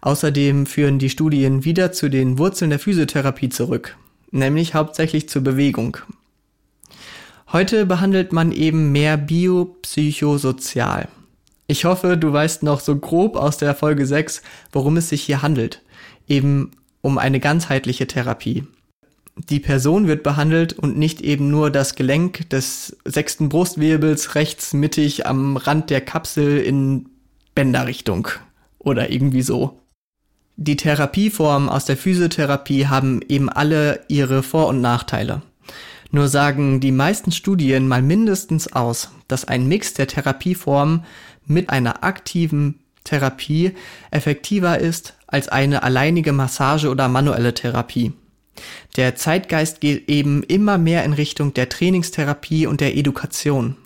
Außerdem 0.00 0.66
führen 0.66 0.98
die 0.98 1.10
Studien 1.10 1.64
wieder 1.64 1.92
zu 1.92 2.10
den 2.10 2.38
Wurzeln 2.38 2.70
der 2.70 2.78
Physiotherapie 2.78 3.48
zurück, 3.48 3.96
nämlich 4.32 4.74
hauptsächlich 4.74 5.28
zur 5.28 5.42
Bewegung. 5.42 5.96
Heute 7.52 7.86
behandelt 7.86 8.32
man 8.32 8.50
eben 8.50 8.90
mehr 8.90 9.16
biopsychosozial. 9.16 11.08
Ich 11.68 11.84
hoffe, 11.84 12.16
du 12.16 12.32
weißt 12.32 12.64
noch 12.64 12.80
so 12.80 12.96
grob 12.96 13.36
aus 13.36 13.58
der 13.58 13.74
Folge 13.74 14.06
6, 14.06 14.42
worum 14.72 14.96
es 14.96 15.08
sich 15.08 15.22
hier 15.22 15.40
handelt. 15.40 15.82
Eben 16.26 16.72
um 17.00 17.16
eine 17.16 17.38
ganzheitliche 17.38 18.06
Therapie 18.06 18.64
die 19.36 19.60
Person 19.60 20.06
wird 20.06 20.22
behandelt 20.22 20.74
und 20.74 20.96
nicht 20.96 21.20
eben 21.20 21.50
nur 21.50 21.70
das 21.70 21.96
Gelenk 21.96 22.48
des 22.50 22.96
sechsten 23.04 23.48
Brustwirbels 23.48 24.34
rechts 24.36 24.72
mittig 24.72 25.26
am 25.26 25.56
Rand 25.56 25.90
der 25.90 26.00
Kapsel 26.00 26.58
in 26.58 27.08
Bänderrichtung 27.54 28.28
oder 28.78 29.10
irgendwie 29.10 29.42
so. 29.42 29.80
Die 30.56 30.76
Therapieformen 30.76 31.68
aus 31.68 31.84
der 31.84 31.96
Physiotherapie 31.96 32.86
haben 32.86 33.20
eben 33.28 33.48
alle 33.48 34.04
ihre 34.08 34.44
Vor- 34.44 34.68
und 34.68 34.80
Nachteile. 34.80 35.42
Nur 36.12 36.28
sagen 36.28 36.78
die 36.78 36.92
meisten 36.92 37.32
Studien 37.32 37.88
mal 37.88 38.02
mindestens 38.02 38.72
aus, 38.72 39.10
dass 39.26 39.44
ein 39.46 39.66
Mix 39.66 39.94
der 39.94 40.06
Therapieformen 40.06 41.04
mit 41.44 41.70
einer 41.70 42.04
aktiven 42.04 42.78
Therapie 43.02 43.72
effektiver 44.12 44.78
ist 44.78 45.14
als 45.26 45.48
eine 45.48 45.82
alleinige 45.82 46.32
Massage 46.32 46.88
oder 46.88 47.08
manuelle 47.08 47.52
Therapie. 47.52 48.12
Der 48.96 49.16
Zeitgeist 49.16 49.80
geht 49.80 50.08
eben 50.08 50.42
immer 50.42 50.78
mehr 50.78 51.04
in 51.04 51.12
Richtung 51.12 51.54
der 51.54 51.68
Trainingstherapie 51.68 52.66
und 52.66 52.80
der 52.80 52.96
Education. 52.96 53.76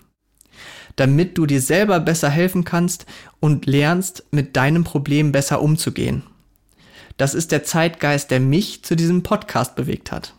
Damit 0.97 1.39
du 1.39 1.47
dir 1.47 1.61
selber 1.61 2.01
besser 2.01 2.29
helfen 2.29 2.65
kannst 2.65 3.07
und 3.41 3.67
lernst, 3.67 4.25
mit 4.31 4.57
deinem 4.57 4.85
Problem 4.85 5.33
besser 5.33 5.63
umzugehen. 5.63 6.25
Das 7.17 7.35
ist 7.35 7.53
der 7.53 7.65
Zeitgeist, 7.65 8.31
der 8.31 8.41
mich 8.41 8.85
zu 8.85 8.97
diesem 8.97 9.23
Podcast 9.23 9.77
bewegt 9.77 10.13
hat. 10.13 10.35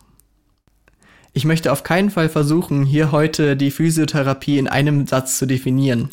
Ich 1.32 1.44
möchte 1.44 1.70
auf 1.70 1.82
keinen 1.82 2.10
Fall 2.10 2.28
versuchen, 2.28 2.84
hier 2.84 3.12
heute 3.12 3.56
die 3.56 3.70
Physiotherapie 3.70 4.58
in 4.58 4.66
einem 4.66 5.06
Satz 5.06 5.38
zu 5.38 5.46
definieren. 5.46 6.10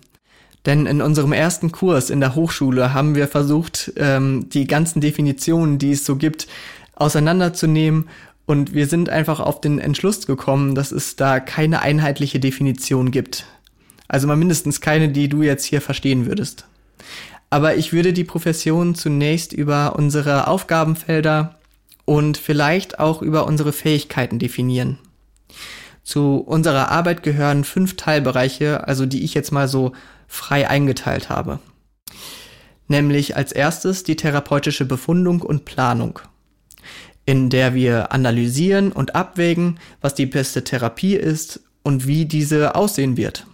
Denn 0.66 0.86
in 0.86 1.02
unserem 1.02 1.32
ersten 1.32 1.72
Kurs 1.72 2.10
in 2.10 2.20
der 2.20 2.36
Hochschule 2.36 2.94
haben 2.94 3.16
wir 3.16 3.30
versucht, 3.30 3.94
ähm, 3.96 4.50
die 4.50 4.68
ganzen 4.68 5.00
Definitionen, 5.00 5.80
die 5.80 5.92
es 5.92 6.06
so 6.06 6.18
gibt, 6.18 6.48
auseinanderzunehmen. 6.98 8.10
Und 8.46 8.74
wir 8.74 8.88
sind 8.88 9.10
einfach 9.10 9.40
auf 9.40 9.62
den 9.62 9.80
Entschluss 9.80 10.26
gekommen, 10.26 10.76
dass 10.76 10.92
es 10.92 11.16
da 11.16 11.40
keine 11.40 11.82
einheitliche 11.82 12.40
Definition 12.40 13.12
gibt. 13.12 13.46
Also 14.08 14.28
mal 14.28 14.38
mindestens 14.38 14.80
keine, 14.80 15.10
die 15.10 15.28
du 15.28 15.42
jetzt 15.42 15.66
hier 15.66 15.82
verstehen 15.82 16.26
würdest. 16.26 16.66
Aber 17.50 17.76
ich 17.76 17.94
würde 17.94 18.14
die 18.14 18.24
Profession 18.24 18.96
zunächst 18.96 19.54
über 19.54 19.96
unsere 19.96 20.48
Aufgabenfelder 20.48 21.60
und 22.06 22.38
vielleicht 22.38 23.00
auch 23.00 23.22
über 23.22 23.46
unsere 23.46 23.74
Fähigkeiten 23.74 24.40
definieren. 24.40 24.98
Zu 26.04 26.38
unserer 26.38 26.90
Arbeit 26.90 27.22
gehören 27.22 27.66
fünf 27.66 27.98
Teilbereiche, 27.98 28.88
also 28.88 29.06
die 29.06 29.26
ich 29.26 29.34
jetzt 29.34 29.52
mal 29.52 29.68
so 29.68 29.92
frei 30.28 30.70
eingeteilt 30.70 31.30
habe. 31.30 31.60
Nämlich 32.88 33.36
als 33.36 33.52
erstes 33.52 34.04
die 34.04 34.16
therapeutische 34.16 34.86
Befundung 34.86 35.42
und 35.42 35.66
Planung, 35.66 36.20
in 37.28 37.50
der 37.50 37.76
wir 37.76 38.14
analysieren 38.14 38.94
und 38.94 39.14
abwägen, 39.14 39.80
was 40.00 40.16
die 40.16 40.26
beste 40.26 40.64
Therapie 40.64 41.16
ist 41.16 41.60
und 41.84 42.08
wie 42.08 42.26
diese 42.26 42.74
aussehen 42.74 43.18
wird. 43.18 43.46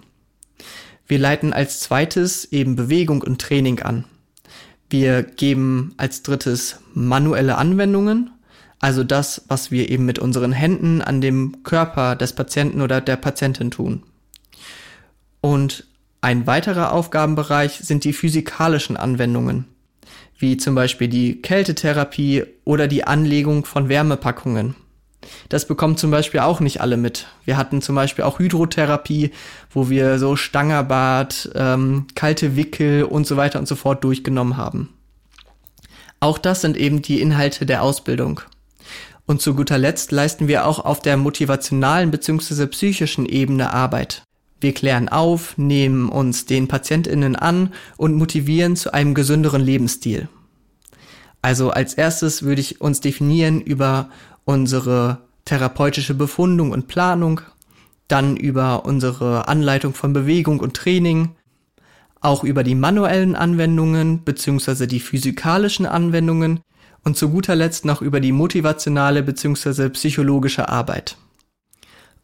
Wir 1.08 1.18
leiten 1.18 1.54
als 1.54 1.80
zweites 1.80 2.46
eben 2.46 2.76
Bewegung 2.76 3.24
und 3.24 3.42
Training 3.42 3.82
an. 3.82 4.06
Wir 4.92 5.24
geben 5.24 5.96
als 5.98 6.22
drittes 6.22 6.82
manuelle 6.94 7.58
Anwendungen, 7.58 8.30
also 8.80 9.04
das, 9.04 9.46
was 9.48 9.72
wir 9.72 9.90
eben 9.90 10.06
mit 10.06 10.20
unseren 10.20 10.52
Händen 10.52 11.02
an 11.02 11.20
dem 11.20 11.64
Körper 11.64 12.16
des 12.16 12.34
Patienten 12.34 12.80
oder 12.80 13.02
der 13.02 13.16
Patientin 13.16 13.72
tun. 13.72 14.04
Und 15.42 15.88
ein 16.22 16.46
weiterer 16.46 16.92
Aufgabenbereich 16.92 17.80
sind 17.80 18.04
die 18.04 18.14
physikalischen 18.14 18.98
Anwendungen, 18.98 19.66
wie 20.44 20.58
zum 20.58 20.76
Beispiel 20.76 21.08
die 21.08 21.42
Kältetherapie 21.42 22.44
oder 22.66 22.90
die 22.90 23.06
Anlegung 23.06 23.64
von 23.64 23.88
Wärmepackungen. 23.88 24.76
Das 25.48 25.66
bekommen 25.66 25.96
zum 25.96 26.12
Beispiel 26.12 26.42
auch 26.42 26.60
nicht 26.60 26.82
alle 26.82 26.98
mit. 26.98 27.28
Wir 27.46 27.56
hatten 27.56 27.82
zum 27.82 27.96
Beispiel 27.96 28.26
auch 28.26 28.40
Hydrotherapie, 28.40 29.32
wo 29.72 29.90
wir 29.90 30.20
so 30.20 30.36
Stangerbad, 30.36 31.50
ähm, 31.56 32.08
kalte 32.14 32.58
Wickel 32.58 33.06
und 33.06 33.26
so 33.26 33.38
weiter 33.38 33.58
und 33.58 33.70
so 33.70 33.76
fort 33.76 34.04
durchgenommen 34.04 34.58
haben. 34.58 34.90
Auch 36.20 36.38
das 36.38 36.60
sind 36.60 36.76
eben 36.76 37.02
die 37.02 37.22
Inhalte 37.22 37.66
der 37.66 37.82
Ausbildung. 37.82 38.42
Und 39.26 39.42
zu 39.42 39.56
guter 39.56 39.78
Letzt 39.78 40.12
leisten 40.12 40.50
wir 40.50 40.68
auch 40.68 40.80
auf 40.84 41.00
der 41.00 41.16
motivationalen 41.16 42.12
bzw. 42.12 42.68
psychischen 42.68 43.26
Ebene 43.26 43.72
Arbeit. 43.72 44.24
Wir 44.64 44.74
klären 44.74 45.10
auf, 45.10 45.58
nehmen 45.58 46.08
uns 46.08 46.46
den 46.46 46.70
Patientinnen 46.70 47.36
an 47.36 47.74
und 47.98 48.16
motivieren 48.16 48.78
zu 48.78 48.94
einem 48.94 49.14
gesünderen 49.14 49.62
Lebensstil. 49.62 50.30
Also 51.42 51.72
als 51.72 51.94
erstes 51.96 52.44
würde 52.44 52.62
ich 52.62 52.80
uns 52.80 53.02
definieren 53.02 53.60
über 53.60 54.10
unsere 54.46 55.20
therapeutische 55.44 56.14
Befundung 56.14 56.72
und 56.72 56.88
Planung, 56.88 57.42
dann 58.08 58.38
über 58.38 58.86
unsere 58.86 59.50
Anleitung 59.50 59.94
von 59.94 60.14
Bewegung 60.14 60.62
und 60.62 60.76
Training, 60.76 61.32
auch 62.22 62.46
über 62.46 62.64
die 62.64 62.76
manuellen 62.76 63.36
Anwendungen 63.36 64.20
bzw. 64.20 64.88
die 64.88 65.02
physikalischen 65.02 65.86
Anwendungen 65.86 66.62
und 67.04 67.18
zu 67.18 67.30
guter 67.30 67.56
Letzt 67.56 67.84
noch 67.84 68.02
über 68.02 68.22
die 68.22 68.32
motivationale 68.32 69.24
bzw. 69.24 69.90
psychologische 69.90 70.70
Arbeit. 70.70 71.18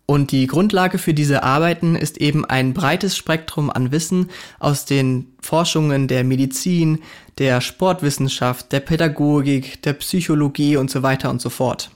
Und 0.10 0.32
die 0.32 0.48
Grundlage 0.48 0.98
für 0.98 1.13
diese 1.13 1.44
Arbeiten 1.44 1.96
ist 1.96 2.18
eben 2.18 2.44
ein 2.44 2.74
breites 2.74 3.16
Spektrum 3.16 3.70
an 3.70 3.92
Wissen 3.92 4.32
aus 4.58 4.86
den 4.86 5.28
Forschungen 5.39 6.08
der 6.08 6.24
Medizin, 6.24 7.04
der 7.38 7.62
Sportwissenschaft, 7.62 8.72
der 8.72 8.80
Pädagogik, 8.80 9.84
der 9.84 9.94
Psychologie 9.94 10.78
und 10.78 10.89
so 10.89 11.04
weiter 11.04 11.30
und 11.30 11.44
so 11.44 11.51
fort. 11.51 11.92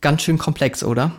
Ganz 0.00 0.22
schön 0.22 0.38
komplex, 0.38 0.82
oder? 0.82 1.12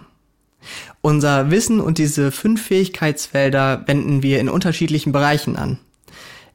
Unser 1.02 1.52
Wissen 1.52 1.80
und 1.80 2.00
diese 2.00 2.32
fünf 2.32 2.64
Fähigkeitsfelder 2.64 3.84
wenden 3.86 4.24
wir 4.24 4.40
in 4.40 4.50
unterschiedlichen 4.50 5.12
Bereichen 5.12 5.56
an. 5.56 5.78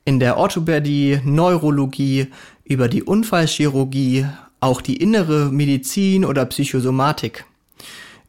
In 0.05 0.19
der 0.19 0.39
Orthopädie, 0.39 1.21
Neurologie, 1.23 2.27
über 2.65 2.89
die 2.89 3.05
Unfallchirurgie, 3.05 4.27
auch 4.59 4.81
die 4.81 4.97
innere 4.97 5.53
Medizin 5.53 6.25
oder 6.25 6.47
Psychosomatik 6.47 7.45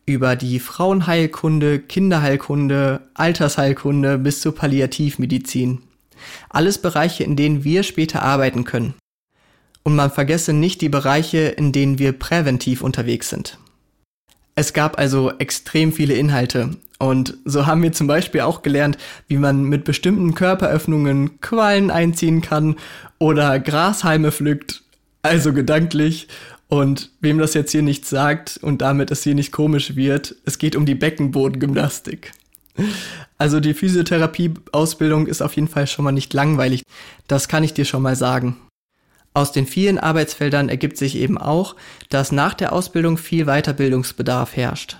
über 0.09 0.35
die 0.35 0.59
Frauenheilkunde, 0.59 1.79
Kinderheilkunde, 1.79 3.01
Altersheilkunde 3.13 4.17
bis 4.17 4.41
zur 4.41 4.55
Palliativmedizin. 4.55 5.83
Alles 6.49 6.79
Bereiche, 6.79 7.23
in 7.23 7.35
denen 7.35 7.63
wir 7.63 7.83
später 7.83 8.23
arbeiten 8.23 8.65
können. 8.65 8.95
Und 9.83 9.95
man 9.95 10.11
vergesse 10.11 10.51
nicht 10.51 10.81
die 10.81 10.89
Bereiche, 10.89 11.39
in 11.39 11.71
denen 11.71 11.99
wir 11.99 12.11
präventiv 12.11 12.81
unterwegs 12.81 13.29
sind. 13.29 13.57
Es 14.55 14.73
gab 14.73 14.99
also 14.99 15.31
extrem 15.37 15.93
viele 15.93 16.15
Inhalte 16.15 16.71
und 16.99 17.37
so 17.45 17.65
haben 17.65 17.81
wir 17.81 17.93
zum 17.93 18.07
Beispiel 18.07 18.41
auch 18.41 18.61
gelernt, 18.61 18.97
wie 19.27 19.37
man 19.37 19.63
mit 19.63 19.85
bestimmten 19.85 20.35
Körperöffnungen 20.35 21.39
Quallen 21.39 21.91
einziehen 21.91 22.41
kann 22.41 22.75
oder 23.19 23.57
Grashalme 23.59 24.33
pflückt, 24.33 24.83
also 25.21 25.53
gedanklich 25.53 26.27
und 26.69 27.09
wem 27.19 27.39
das 27.39 27.55
jetzt 27.55 27.71
hier 27.71 27.81
nichts 27.81 28.09
sagt 28.09 28.57
und 28.61 28.81
damit 28.81 29.11
es 29.11 29.23
hier 29.23 29.35
nicht 29.35 29.51
komisch 29.51 29.95
wird, 29.95 30.35
es 30.45 30.59
geht 30.59 30.75
um 30.75 30.85
die 30.85 30.95
Beckenbodengymnastik. 30.95 32.31
Also 33.37 33.59
die 33.59 33.73
Physiotherapie-Ausbildung 33.73 35.27
ist 35.27 35.41
auf 35.41 35.55
jeden 35.55 35.67
Fall 35.67 35.87
schon 35.87 36.05
mal 36.05 36.11
nicht 36.11 36.33
langweilig. 36.33 36.83
Das 37.27 37.47
kann 37.47 37.63
ich 37.63 37.73
dir 37.73 37.85
schon 37.85 38.03
mal 38.03 38.15
sagen. 38.15 38.55
Aus 39.33 39.51
den 39.51 39.65
vielen 39.65 39.97
Arbeitsfeldern 39.97 40.69
ergibt 40.69 40.97
sich 40.97 41.15
eben 41.15 41.37
auch, 41.37 41.75
dass 42.09 42.31
nach 42.31 42.53
der 42.53 42.71
Ausbildung 42.71 43.17
viel 43.17 43.45
Weiterbildungsbedarf 43.45 44.55
herrscht. 44.55 44.97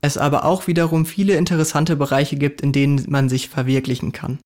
Es 0.00 0.18
aber 0.18 0.44
auch 0.44 0.66
wiederum 0.66 1.06
viele 1.06 1.36
interessante 1.36 1.96
Bereiche 1.96 2.36
gibt, 2.36 2.60
in 2.60 2.72
denen 2.72 3.04
man 3.08 3.28
sich 3.28 3.48
verwirklichen 3.48 4.12
kann. 4.12 4.38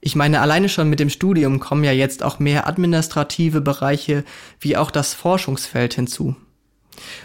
Ich 0.00 0.16
meine, 0.16 0.40
alleine 0.40 0.68
schon 0.68 0.88
mit 0.88 1.00
dem 1.00 1.10
Studium 1.10 1.60
kommen 1.60 1.84
ja 1.84 1.92
jetzt 1.92 2.22
auch 2.22 2.38
mehr 2.38 2.66
administrative 2.66 3.60
Bereiche 3.60 4.24
wie 4.58 4.76
auch 4.76 4.90
das 4.90 5.12
Forschungsfeld 5.12 5.94
hinzu. 5.94 6.36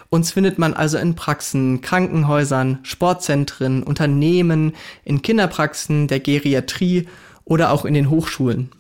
Uns 0.10 0.32
findet 0.32 0.58
man 0.58 0.74
also 0.74 0.98
in 0.98 1.16
Praxen, 1.16 1.82
Krankenhäusern, 1.82 2.80
Sportzentren, 2.84 3.84
Unternehmen, 3.84 4.74
in 5.04 5.22
Kinderpraxen, 5.22 6.08
der 6.08 6.20
Geriatrie 6.20 7.08
oder 7.44 7.72
auch 7.72 7.86
in 7.86 7.94
den 7.94 8.10
Hochschulen. 8.10 8.72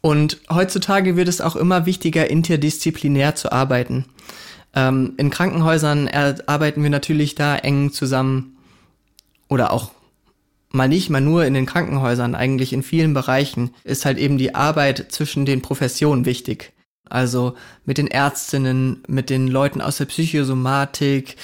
Und 0.00 0.40
heutzutage 0.50 1.16
wird 1.16 1.28
es 1.28 1.40
auch 1.40 1.56
immer 1.56 1.84
wichtiger, 1.84 2.30
interdisziplinär 2.30 3.34
zu 3.34 3.50
arbeiten. 3.50 4.04
Ähm, 4.74 5.14
in 5.16 5.30
Krankenhäusern 5.30 6.08
arbeiten 6.08 6.82
wir 6.82 6.90
natürlich 6.90 7.34
da 7.34 7.56
eng 7.56 7.90
zusammen 7.90 8.56
oder 9.48 9.72
auch 9.72 9.90
mal 10.70 10.88
nicht 10.88 11.10
mal 11.10 11.20
nur 11.20 11.44
in 11.44 11.54
den 11.54 11.66
Krankenhäusern, 11.66 12.34
eigentlich 12.34 12.72
in 12.72 12.82
vielen 12.82 13.14
Bereichen 13.14 13.70
ist 13.84 14.04
halt 14.04 14.18
eben 14.18 14.38
die 14.38 14.54
Arbeit 14.54 15.06
zwischen 15.10 15.46
den 15.46 15.62
Professionen 15.62 16.24
wichtig. 16.24 16.72
Also 17.08 17.54
mit 17.84 17.98
den 17.98 18.08
Ärztinnen, 18.08 19.02
mit 19.06 19.30
den 19.30 19.46
Leuten 19.48 19.80
aus 19.80 19.98
der 19.98 20.06
Psychosomatik, 20.06 21.36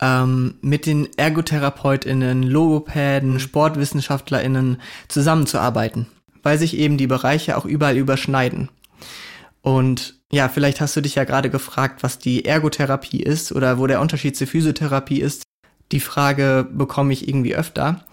ähm, 0.00 0.54
mit 0.60 0.86
den 0.86 1.08
Ergotherapeutinnen, 1.16 2.42
Logopäden, 2.42 3.34
mhm. 3.34 3.38
Sportwissenschaftlerinnen 3.40 4.80
zusammenzuarbeiten, 5.08 6.06
weil 6.42 6.58
sich 6.58 6.76
eben 6.76 6.96
die 6.96 7.08
Bereiche 7.08 7.56
auch 7.56 7.64
überall 7.64 7.96
überschneiden. 7.96 8.70
Und 9.62 10.14
ja, 10.32 10.48
vielleicht 10.48 10.80
hast 10.80 10.96
du 10.96 11.00
dich 11.00 11.16
ja 11.16 11.24
gerade 11.24 11.50
gefragt, 11.50 12.02
was 12.02 12.18
die 12.18 12.44
Ergotherapie 12.44 13.22
ist 13.22 13.52
oder 13.52 13.78
wo 13.78 13.86
der 13.86 14.00
Unterschied 14.00 14.36
zur 14.36 14.46
Physiotherapie 14.46 15.20
ist. 15.20 15.42
Die 15.92 16.00
Frage 16.00 16.66
bekomme 16.70 17.12
ich 17.12 17.28
irgendwie 17.28 17.56
öfter. 17.56 18.06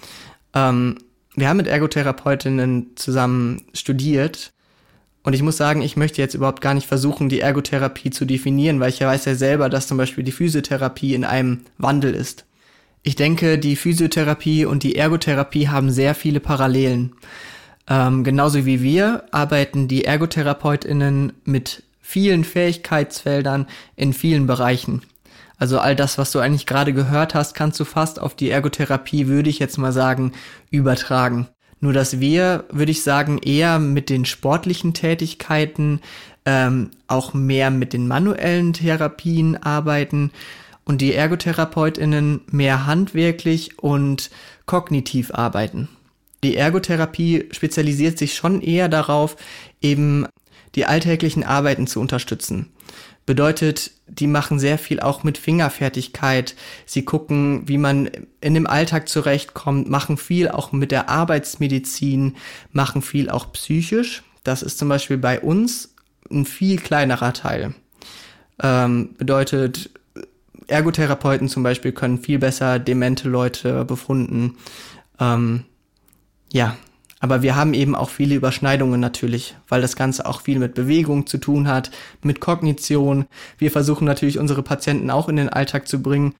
Ähm, 0.57 0.97
wir 1.35 1.49
haben 1.49 1.57
mit 1.57 1.67
Ergotherapeutinnen 1.67 2.91
zusammen 2.95 3.63
studiert 3.73 4.53
und 5.23 5.33
ich 5.33 5.43
muss 5.43 5.57
sagen, 5.57 5.81
ich 5.81 5.97
möchte 5.97 6.21
jetzt 6.21 6.33
überhaupt 6.33 6.61
gar 6.61 6.73
nicht 6.73 6.87
versuchen, 6.87 7.29
die 7.29 7.41
Ergotherapie 7.41 8.09
zu 8.09 8.25
definieren, 8.25 8.79
weil 8.79 8.89
ich 8.89 8.99
ja 8.99 9.07
weiß 9.07 9.25
ja 9.25 9.35
selber, 9.35 9.69
dass 9.69 9.87
zum 9.87 9.97
Beispiel 9.97 10.23
die 10.23 10.31
Physiotherapie 10.31 11.13
in 11.13 11.25
einem 11.25 11.61
Wandel 11.77 12.15
ist. 12.15 12.45
Ich 13.03 13.15
denke, 13.15 13.59
die 13.59 13.75
Physiotherapie 13.75 14.65
und 14.65 14.83
die 14.83 14.95
Ergotherapie 14.95 15.67
haben 15.67 15.91
sehr 15.91 16.15
viele 16.15 16.39
Parallelen. 16.39 17.13
Ähm, 17.89 18.23
genauso 18.23 18.65
wie 18.65 18.81
wir 18.81 19.25
arbeiten 19.31 19.87
die 19.87 20.05
Ergotherapeutinnen 20.05 21.33
mit 21.45 21.83
vielen 22.01 22.43
Fähigkeitsfeldern 22.43 23.67
in 23.95 24.13
vielen 24.13 24.47
Bereichen. 24.47 25.03
Also 25.57 25.79
all 25.79 25.95
das, 25.95 26.17
was 26.17 26.31
du 26.31 26.39
eigentlich 26.39 26.65
gerade 26.65 26.93
gehört 26.93 27.33
hast, 27.33 27.53
kannst 27.53 27.79
du 27.79 27.85
fast 27.85 28.19
auf 28.19 28.35
die 28.35 28.49
Ergotherapie, 28.49 29.27
würde 29.27 29.49
ich 29.49 29.59
jetzt 29.59 29.77
mal 29.77 29.91
sagen, 29.91 30.33
übertragen. 30.69 31.47
Nur 31.79 31.93
dass 31.93 32.19
wir, 32.19 32.65
würde 32.71 32.91
ich 32.91 33.03
sagen, 33.03 33.37
eher 33.39 33.79
mit 33.79 34.09
den 34.09 34.25
sportlichen 34.25 34.93
Tätigkeiten, 34.93 36.01
ähm, 36.45 36.91
auch 37.07 37.33
mehr 37.33 37.71
mit 37.71 37.93
den 37.93 38.07
manuellen 38.07 38.73
Therapien 38.73 39.61
arbeiten 39.61 40.31
und 40.85 41.01
die 41.01 41.13
Ergotherapeutinnen 41.13 42.41
mehr 42.49 42.85
handwerklich 42.85 43.77
und 43.79 44.29
kognitiv 44.65 45.33
arbeiten. 45.33 45.89
Die 46.43 46.55
Ergotherapie 46.55 47.49
spezialisiert 47.51 48.17
sich 48.17 48.35
schon 48.35 48.61
eher 48.61 48.89
darauf, 48.89 49.35
eben 49.81 50.27
die 50.75 50.85
alltäglichen 50.85 51.43
Arbeiten 51.43 51.87
zu 51.87 51.99
unterstützen. 51.99 52.71
Bedeutet, 53.27 53.91
die 54.07 54.25
machen 54.25 54.57
sehr 54.57 54.77
viel 54.77 55.01
auch 55.01 55.25
mit 55.25 55.38
Fingerfertigkeit. 55.38 56.55
Sie 56.86 57.03
gucken, 57.03 57.67
wie 57.67 57.77
man 57.77 58.10
in 58.39 58.53
dem 58.53 58.65
Alltag 58.65 59.10
zurechtkommt, 59.10 59.89
machen 59.89 60.15
viel 60.15 60.48
auch 60.48 60.72
mit 60.72 60.91
der 60.91 61.10
Arbeitsmedizin, 61.10 62.38
machen 62.72 63.01
viel 63.01 63.29
auch 63.29 63.51
psychisch. 63.51 64.24
Das 64.46 64.63
ist 64.63 64.77
zum 64.77 64.88
Beispiel 64.88 65.17
bei 65.17 65.41
uns 65.41 65.93
ein 66.31 66.46
viel 66.46 66.77
kleinerer 66.77 67.34
Teil. 67.34 67.74
Ähm, 68.63 69.15
bedeutet, 69.17 69.89
Ergotherapeuten 70.67 71.50
zum 71.50 71.63
Beispiel 71.63 71.91
können 71.91 72.19
viel 72.19 72.39
besser 72.39 72.79
demente 72.79 73.27
Leute 73.27 73.84
befunden. 73.84 74.55
Ähm, 75.19 75.65
ja, 76.53 76.77
aber 77.19 77.41
wir 77.41 77.55
haben 77.55 77.74
eben 77.74 77.95
auch 77.95 78.09
viele 78.09 78.36
Überschneidungen 78.36 79.00
natürlich, 79.00 79.55
weil 79.67 79.81
das 79.81 79.95
Ganze 79.95 80.25
auch 80.25 80.41
viel 80.41 80.59
mit 80.59 80.75
Bewegung 80.75 81.25
zu 81.25 81.39
tun 81.39 81.67
hat, 81.67 81.89
mit 82.21 82.39
Kognition. 82.39 83.25
Wir 83.57 83.71
versuchen 83.71 84.05
natürlich 84.05 84.38
unsere 84.38 84.62
Patienten 84.62 85.09
auch 85.09 85.27
in 85.27 85.36
den 85.36 85.50
Alltag 85.50 85.88
zu 85.88 86.01
bringen. 86.01 86.36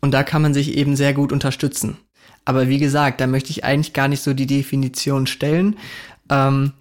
Und 0.00 0.12
da 0.12 0.22
kann 0.22 0.42
man 0.42 0.54
sich 0.54 0.76
eben 0.76 0.96
sehr 0.96 1.14
gut 1.14 1.32
unterstützen. 1.32 1.96
Aber 2.44 2.68
wie 2.68 2.78
gesagt, 2.78 3.20
da 3.20 3.26
möchte 3.26 3.50
ich 3.50 3.64
eigentlich 3.64 3.92
gar 3.92 4.08
nicht 4.08 4.22
so 4.22 4.34
die 4.34 4.46
Definition 4.46 5.26
stellen. 5.26 5.76
Ähm, 6.28 6.72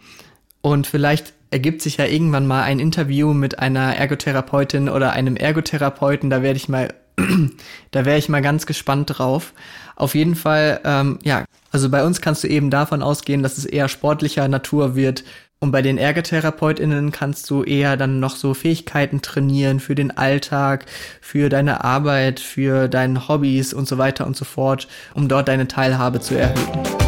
und 0.62 0.88
vielleicht 0.88 1.34
ergibt 1.52 1.82
sich 1.82 1.98
ja 1.98 2.06
irgendwann 2.06 2.48
mal 2.48 2.64
ein 2.64 2.80
Interview 2.80 3.34
mit 3.34 3.60
einer 3.60 3.96
Ergotherapeutin 3.96 4.90
oder 4.90 5.14
einem 5.14 5.36
Ergotherapeuten. 5.36 6.30
Da 6.30 6.42
werde 6.42 6.58
ich 6.58 6.68
mal, 6.68 6.94
da 7.92 8.06
wäre 8.06 8.18
ich 8.18 8.30
mal 8.30 8.42
ganz 8.42 8.66
gespannt 8.66 9.18
drauf. 9.18 9.54
Auf 9.96 10.16
jeden 10.16 10.36
Fall, 10.36 10.82
ähm, 10.84 11.20
ja, 11.24 11.46
also 11.72 11.90
bei 11.90 12.04
uns 12.04 12.22
kannst 12.22 12.44
du 12.44 12.48
eben 12.48 12.70
davon 12.70 13.02
ausgehen, 13.02 13.44
dass 13.44 13.58
es 13.58 13.66
eher 13.66 13.88
sportlicher 13.88 14.48
Natur 14.48 14.96
wird. 14.96 15.24
Und 15.60 15.72
bei 15.72 15.82
den 15.82 15.98
ErgotherapeutInnen 15.98 17.12
kannst 17.12 17.50
du 17.50 17.64
eher 17.64 17.96
dann 17.96 18.20
noch 18.20 18.36
so 18.36 18.54
Fähigkeiten 18.54 19.22
trainieren 19.22 19.80
für 19.80 19.96
den 19.96 20.16
Alltag, 20.16 20.86
für 21.22 21.50
deine 21.50 21.84
Arbeit, 21.84 22.40
für 22.40 22.88
deine 22.90 23.28
Hobbys 23.30 23.74
und 23.74 23.88
so 23.88 23.98
weiter 23.98 24.28
und 24.28 24.36
so 24.36 24.46
fort, 24.46 24.88
um 25.14 25.28
dort 25.28 25.48
deine 25.48 25.68
Teilhabe 25.68 26.20
zu 26.20 26.36
erhöhen. 26.36 27.05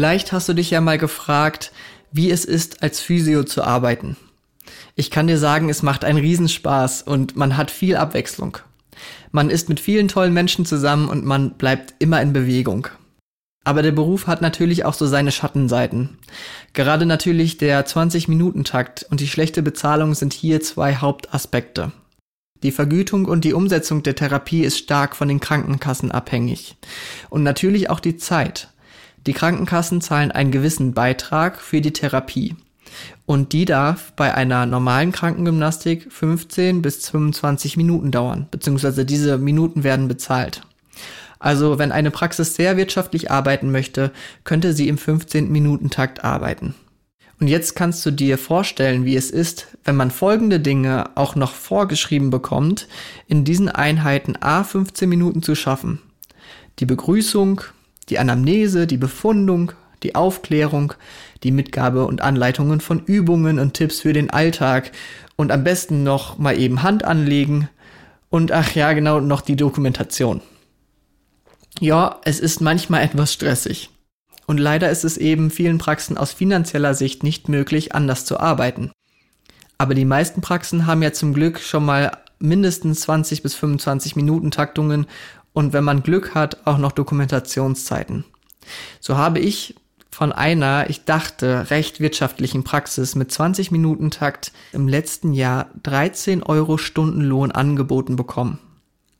Vielleicht 0.00 0.32
hast 0.32 0.48
du 0.48 0.54
dich 0.54 0.70
ja 0.70 0.80
mal 0.80 0.96
gefragt, 0.96 1.72
wie 2.10 2.30
es 2.30 2.46
ist, 2.46 2.82
als 2.82 3.00
Physio 3.00 3.44
zu 3.44 3.62
arbeiten. 3.62 4.16
Ich 4.96 5.10
kann 5.10 5.26
dir 5.26 5.36
sagen, 5.36 5.68
es 5.68 5.82
macht 5.82 6.06
einen 6.06 6.18
Riesenspaß 6.18 7.02
und 7.02 7.36
man 7.36 7.58
hat 7.58 7.70
viel 7.70 7.96
Abwechslung. 7.96 8.56
Man 9.30 9.50
ist 9.50 9.68
mit 9.68 9.78
vielen 9.78 10.08
tollen 10.08 10.32
Menschen 10.32 10.64
zusammen 10.64 11.10
und 11.10 11.26
man 11.26 11.50
bleibt 11.50 11.92
immer 11.98 12.22
in 12.22 12.32
Bewegung. 12.32 12.88
Aber 13.62 13.82
der 13.82 13.92
Beruf 13.92 14.26
hat 14.26 14.40
natürlich 14.40 14.86
auch 14.86 14.94
so 14.94 15.06
seine 15.06 15.32
Schattenseiten. 15.32 16.16
Gerade 16.72 17.04
natürlich 17.04 17.58
der 17.58 17.84
20-Minuten-Takt 17.84 19.04
und 19.10 19.20
die 19.20 19.28
schlechte 19.28 19.62
Bezahlung 19.62 20.14
sind 20.14 20.32
hier 20.32 20.62
zwei 20.62 20.96
Hauptaspekte. 20.96 21.92
Die 22.62 22.72
Vergütung 22.72 23.26
und 23.26 23.44
die 23.44 23.52
Umsetzung 23.52 24.02
der 24.02 24.14
Therapie 24.14 24.62
ist 24.62 24.78
stark 24.78 25.14
von 25.14 25.28
den 25.28 25.40
Krankenkassen 25.40 26.10
abhängig. 26.10 26.78
Und 27.28 27.42
natürlich 27.42 27.90
auch 27.90 28.00
die 28.00 28.16
Zeit. 28.16 28.70
Die 29.26 29.32
Krankenkassen 29.32 30.00
zahlen 30.00 30.32
einen 30.32 30.50
gewissen 30.50 30.94
Beitrag 30.94 31.60
für 31.60 31.80
die 31.80 31.92
Therapie. 31.92 32.56
Und 33.26 33.52
die 33.52 33.64
darf 33.64 34.12
bei 34.12 34.34
einer 34.34 34.66
normalen 34.66 35.12
Krankengymnastik 35.12 36.12
15 36.12 36.82
bis 36.82 37.08
25 37.08 37.76
Minuten 37.76 38.10
dauern, 38.10 38.46
beziehungsweise 38.50 39.04
diese 39.04 39.38
Minuten 39.38 39.84
werden 39.84 40.08
bezahlt. 40.08 40.62
Also 41.38 41.78
wenn 41.78 41.92
eine 41.92 42.10
Praxis 42.10 42.54
sehr 42.54 42.76
wirtschaftlich 42.76 43.30
arbeiten 43.30 43.70
möchte, 43.70 44.12
könnte 44.44 44.72
sie 44.72 44.88
im 44.88 44.96
15-Minuten-Takt 44.96 46.24
arbeiten. 46.24 46.74
Und 47.40 47.48
jetzt 47.48 47.74
kannst 47.74 48.04
du 48.04 48.10
dir 48.10 48.36
vorstellen, 48.36 49.06
wie 49.06 49.16
es 49.16 49.30
ist, 49.30 49.68
wenn 49.84 49.96
man 49.96 50.10
folgende 50.10 50.60
Dinge 50.60 51.16
auch 51.16 51.36
noch 51.36 51.54
vorgeschrieben 51.54 52.28
bekommt, 52.28 52.86
in 53.26 53.44
diesen 53.44 53.70
Einheiten 53.70 54.36
A 54.40 54.62
15 54.62 55.08
Minuten 55.08 55.42
zu 55.42 55.54
schaffen. 55.54 56.00
Die 56.80 56.84
Begrüßung, 56.84 57.62
die 58.10 58.18
Anamnese, 58.18 58.86
die 58.86 58.96
Befundung, 58.96 59.72
die 60.02 60.14
Aufklärung, 60.14 60.94
die 61.42 61.52
Mitgabe 61.52 62.06
und 62.06 62.20
Anleitungen 62.20 62.80
von 62.80 63.04
Übungen 63.04 63.58
und 63.58 63.74
Tipps 63.74 64.00
für 64.00 64.12
den 64.12 64.30
Alltag 64.30 64.92
und 65.36 65.52
am 65.52 65.64
besten 65.64 66.02
noch 66.02 66.38
mal 66.38 66.58
eben 66.58 66.82
Hand 66.82 67.04
anlegen 67.04 67.68
und 68.28 68.52
ach 68.52 68.74
ja, 68.74 68.92
genau, 68.92 69.20
noch 69.20 69.40
die 69.40 69.56
Dokumentation. 69.56 70.40
Ja, 71.78 72.20
es 72.24 72.40
ist 72.40 72.60
manchmal 72.60 73.02
etwas 73.02 73.32
stressig. 73.32 73.90
Und 74.46 74.58
leider 74.58 74.90
ist 74.90 75.04
es 75.04 75.16
eben 75.16 75.50
vielen 75.50 75.78
Praxen 75.78 76.18
aus 76.18 76.32
finanzieller 76.32 76.94
Sicht 76.94 77.22
nicht 77.22 77.48
möglich, 77.48 77.94
anders 77.94 78.24
zu 78.24 78.40
arbeiten. 78.40 78.90
Aber 79.78 79.94
die 79.94 80.04
meisten 80.04 80.40
Praxen 80.40 80.86
haben 80.86 81.02
ja 81.02 81.12
zum 81.12 81.32
Glück 81.32 81.60
schon 81.60 81.84
mal 81.84 82.12
mindestens 82.40 83.02
20 83.02 83.42
bis 83.42 83.54
25 83.54 84.16
Minuten 84.16 84.50
Taktungen 84.50 85.06
und 85.52 85.72
wenn 85.72 85.84
man 85.84 86.02
Glück 86.02 86.34
hat, 86.34 86.66
auch 86.66 86.78
noch 86.78 86.92
Dokumentationszeiten. 86.92 88.24
So 89.00 89.16
habe 89.16 89.38
ich 89.38 89.74
von 90.10 90.32
einer, 90.32 90.90
ich 90.90 91.04
dachte, 91.04 91.70
recht 91.70 92.00
wirtschaftlichen 92.00 92.64
Praxis 92.64 93.14
mit 93.14 93.32
20 93.32 93.70
Minuten 93.70 94.10
Takt 94.10 94.52
im 94.72 94.88
letzten 94.88 95.32
Jahr 95.32 95.70
13 95.82 96.42
Euro 96.42 96.78
Stundenlohn 96.78 97.52
angeboten 97.52 98.16
bekommen. 98.16 98.58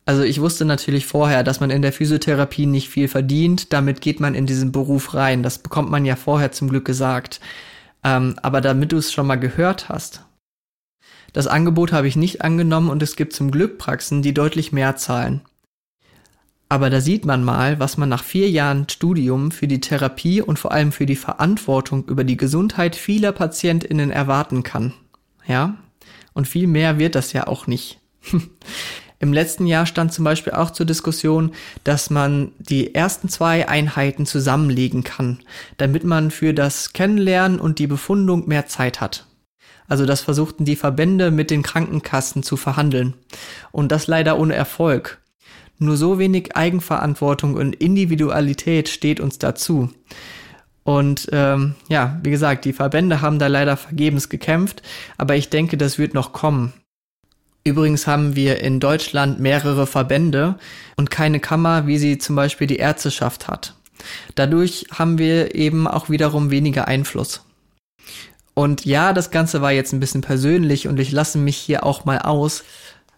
Also 0.05 0.23
ich 0.23 0.41
wusste 0.41 0.65
natürlich 0.65 1.07
vorher, 1.07 1.45
dass 1.45 1.61
man 1.61 1.71
in 1.71 1.83
der 1.83 1.93
Physiotherapie 1.93 2.67
nicht 2.67 2.89
viel 2.89 3.07
verdient. 3.07 3.73
Damit 3.73 4.01
geht 4.01 4.19
man 4.19 4.35
in 4.35 4.47
diesen 4.47 4.73
Beruf 4.73 5.15
rein. 5.15 5.43
Das 5.43 5.59
bekommt 5.59 5.91
man 5.91 6.05
ja 6.05 6.17
vorher 6.17 6.51
zum 6.51 6.69
Glück 6.69 6.85
gesagt. 6.85 7.41
Ähm, 8.03 8.35
aber 8.43 8.61
damit 8.61 8.93
du 8.93 8.97
es 8.97 9.13
schon 9.13 9.27
mal 9.27 9.37
gehört 9.37 9.89
hast. 9.89 10.25
Das 11.33 11.47
Angebot 11.47 11.93
habe 11.93 12.09
ich 12.09 12.17
nicht 12.17 12.43
angenommen 12.43 12.91
und 12.91 13.03
es 13.03 13.15
gibt 13.15 13.35
zum 13.35 13.53
Glück 13.53 13.79
Praxen, 13.79 14.21
die 14.21 14.35
deutlich 14.35 14.73
mehr 14.73 14.97
zahlen. 14.97 15.43
Aber 16.71 16.89
da 16.89 17.01
sieht 17.01 17.27
man 17.27 17.43
mal, 17.43 17.81
was 17.81 17.97
man 17.97 18.09
nach 18.09 18.23
vier 18.23 18.49
Jahren 18.49 18.89
Studium 18.89 19.51
für 19.51 19.67
die 19.67 19.81
Therapie 19.81 20.41
und 20.41 20.57
vor 20.57 20.71
allem 20.71 20.93
für 20.93 21.05
die 21.05 21.17
Verantwortung 21.17 22.05
über 22.05 22.23
die 22.23 22.37
Gesundheit 22.37 22.95
vieler 22.95 23.33
PatientInnen 23.33 24.13
erwarten 24.13 24.63
kann. 24.63 24.95
Ja? 25.49 25.75
Und 26.33 26.47
viel 26.47 26.69
mehr 26.69 27.01
wird 27.01 27.17
das 27.17 27.33
ja 27.33 27.49
auch 27.49 27.67
nicht. 27.67 27.99
Im 29.19 29.33
letzten 29.33 29.67
Jahr 29.67 29.85
stand 29.85 30.13
zum 30.13 30.25
Beispiel 30.25 30.53
auch 30.53 30.71
zur 30.71 30.87
Diskussion, 30.87 31.53
dass 31.83 32.09
man 32.09 32.53
die 32.61 32.95
ersten 32.95 33.29
zwei 33.29 33.69
Einheiten 33.69 34.25
zusammenlegen 34.25 35.03
kann, 35.03 35.41
damit 35.77 36.05
man 36.05 36.31
für 36.31 36.55
das 36.55 36.93
Kennenlernen 36.93 37.59
und 37.59 37.81
die 37.81 37.89
Befundung 37.89 38.47
mehr 38.47 38.67
Zeit 38.67 39.01
hat. 39.01 39.27
Also 39.89 40.07
das 40.07 40.21
versuchten 40.21 40.65
die 40.65 40.77
Verbände 40.77 41.33
mit 41.33 41.51
den 41.51 41.65
Krankenkassen 41.65 42.45
zu 42.45 42.57
verhandeln. 42.57 43.15
Und 43.73 43.91
das 43.91 44.07
leider 44.07 44.39
ohne 44.39 44.55
Erfolg. 44.55 45.20
Nur 45.81 45.97
so 45.97 46.19
wenig 46.19 46.57
Eigenverantwortung 46.57 47.55
und 47.55 47.75
Individualität 47.75 48.91
steht 48.91 49.19
uns 49.19 49.39
dazu. 49.39 49.91
Und 50.85 51.29
ähm, 51.33 51.75
ja, 51.89 52.21
wie 52.23 52.31
gesagt, 52.31 52.67
die 52.67 52.75
Verbände 52.75 53.23
haben 53.23 53.39
da 53.39 53.47
leider 53.47 53.77
vergebens 53.77 54.29
gekämpft, 54.29 54.83
aber 55.17 55.37
ich 55.37 55.49
denke, 55.49 55.79
das 55.79 55.99
wird 55.99 56.13
noch 56.13 56.33
kommen. 56.33 56.75
Übrigens 57.65 58.07
haben 58.07 58.37
wir 58.37 58.61
in 58.61 58.79
Deutschland 58.79 59.41
mehrere 59.41 59.87
Verbände 59.87 60.59
und 60.97 61.11
keine 61.11 61.41
Kammer, 61.41 61.87
wie 61.87 61.97
sie 61.97 62.19
zum 62.19 62.37
Beispiel 62.37 62.67
die 62.67 62.77
Ärzteschaft 62.77 63.49
hat. 63.49 63.75
Dadurch 64.35 64.87
haben 64.93 65.19
wir 65.19 65.55
eben 65.55 65.87
auch 65.87 66.11
wiederum 66.11 66.51
weniger 66.51 66.89
Einfluss. 66.89 67.43
Und 68.53 68.85
ja, 68.85 69.15
das 69.15 69.31
Ganze 69.31 69.63
war 69.63 69.73
jetzt 69.73 69.95
ein 69.95 70.01
bisschen 70.01 70.21
persönlich 70.21 70.89
und 70.89 71.01
ich 71.01 71.13
lasse 71.13 71.39
mich 71.39 71.57
hier 71.57 71.85
auch 71.85 72.05
mal 72.05 72.19
aus, 72.19 72.65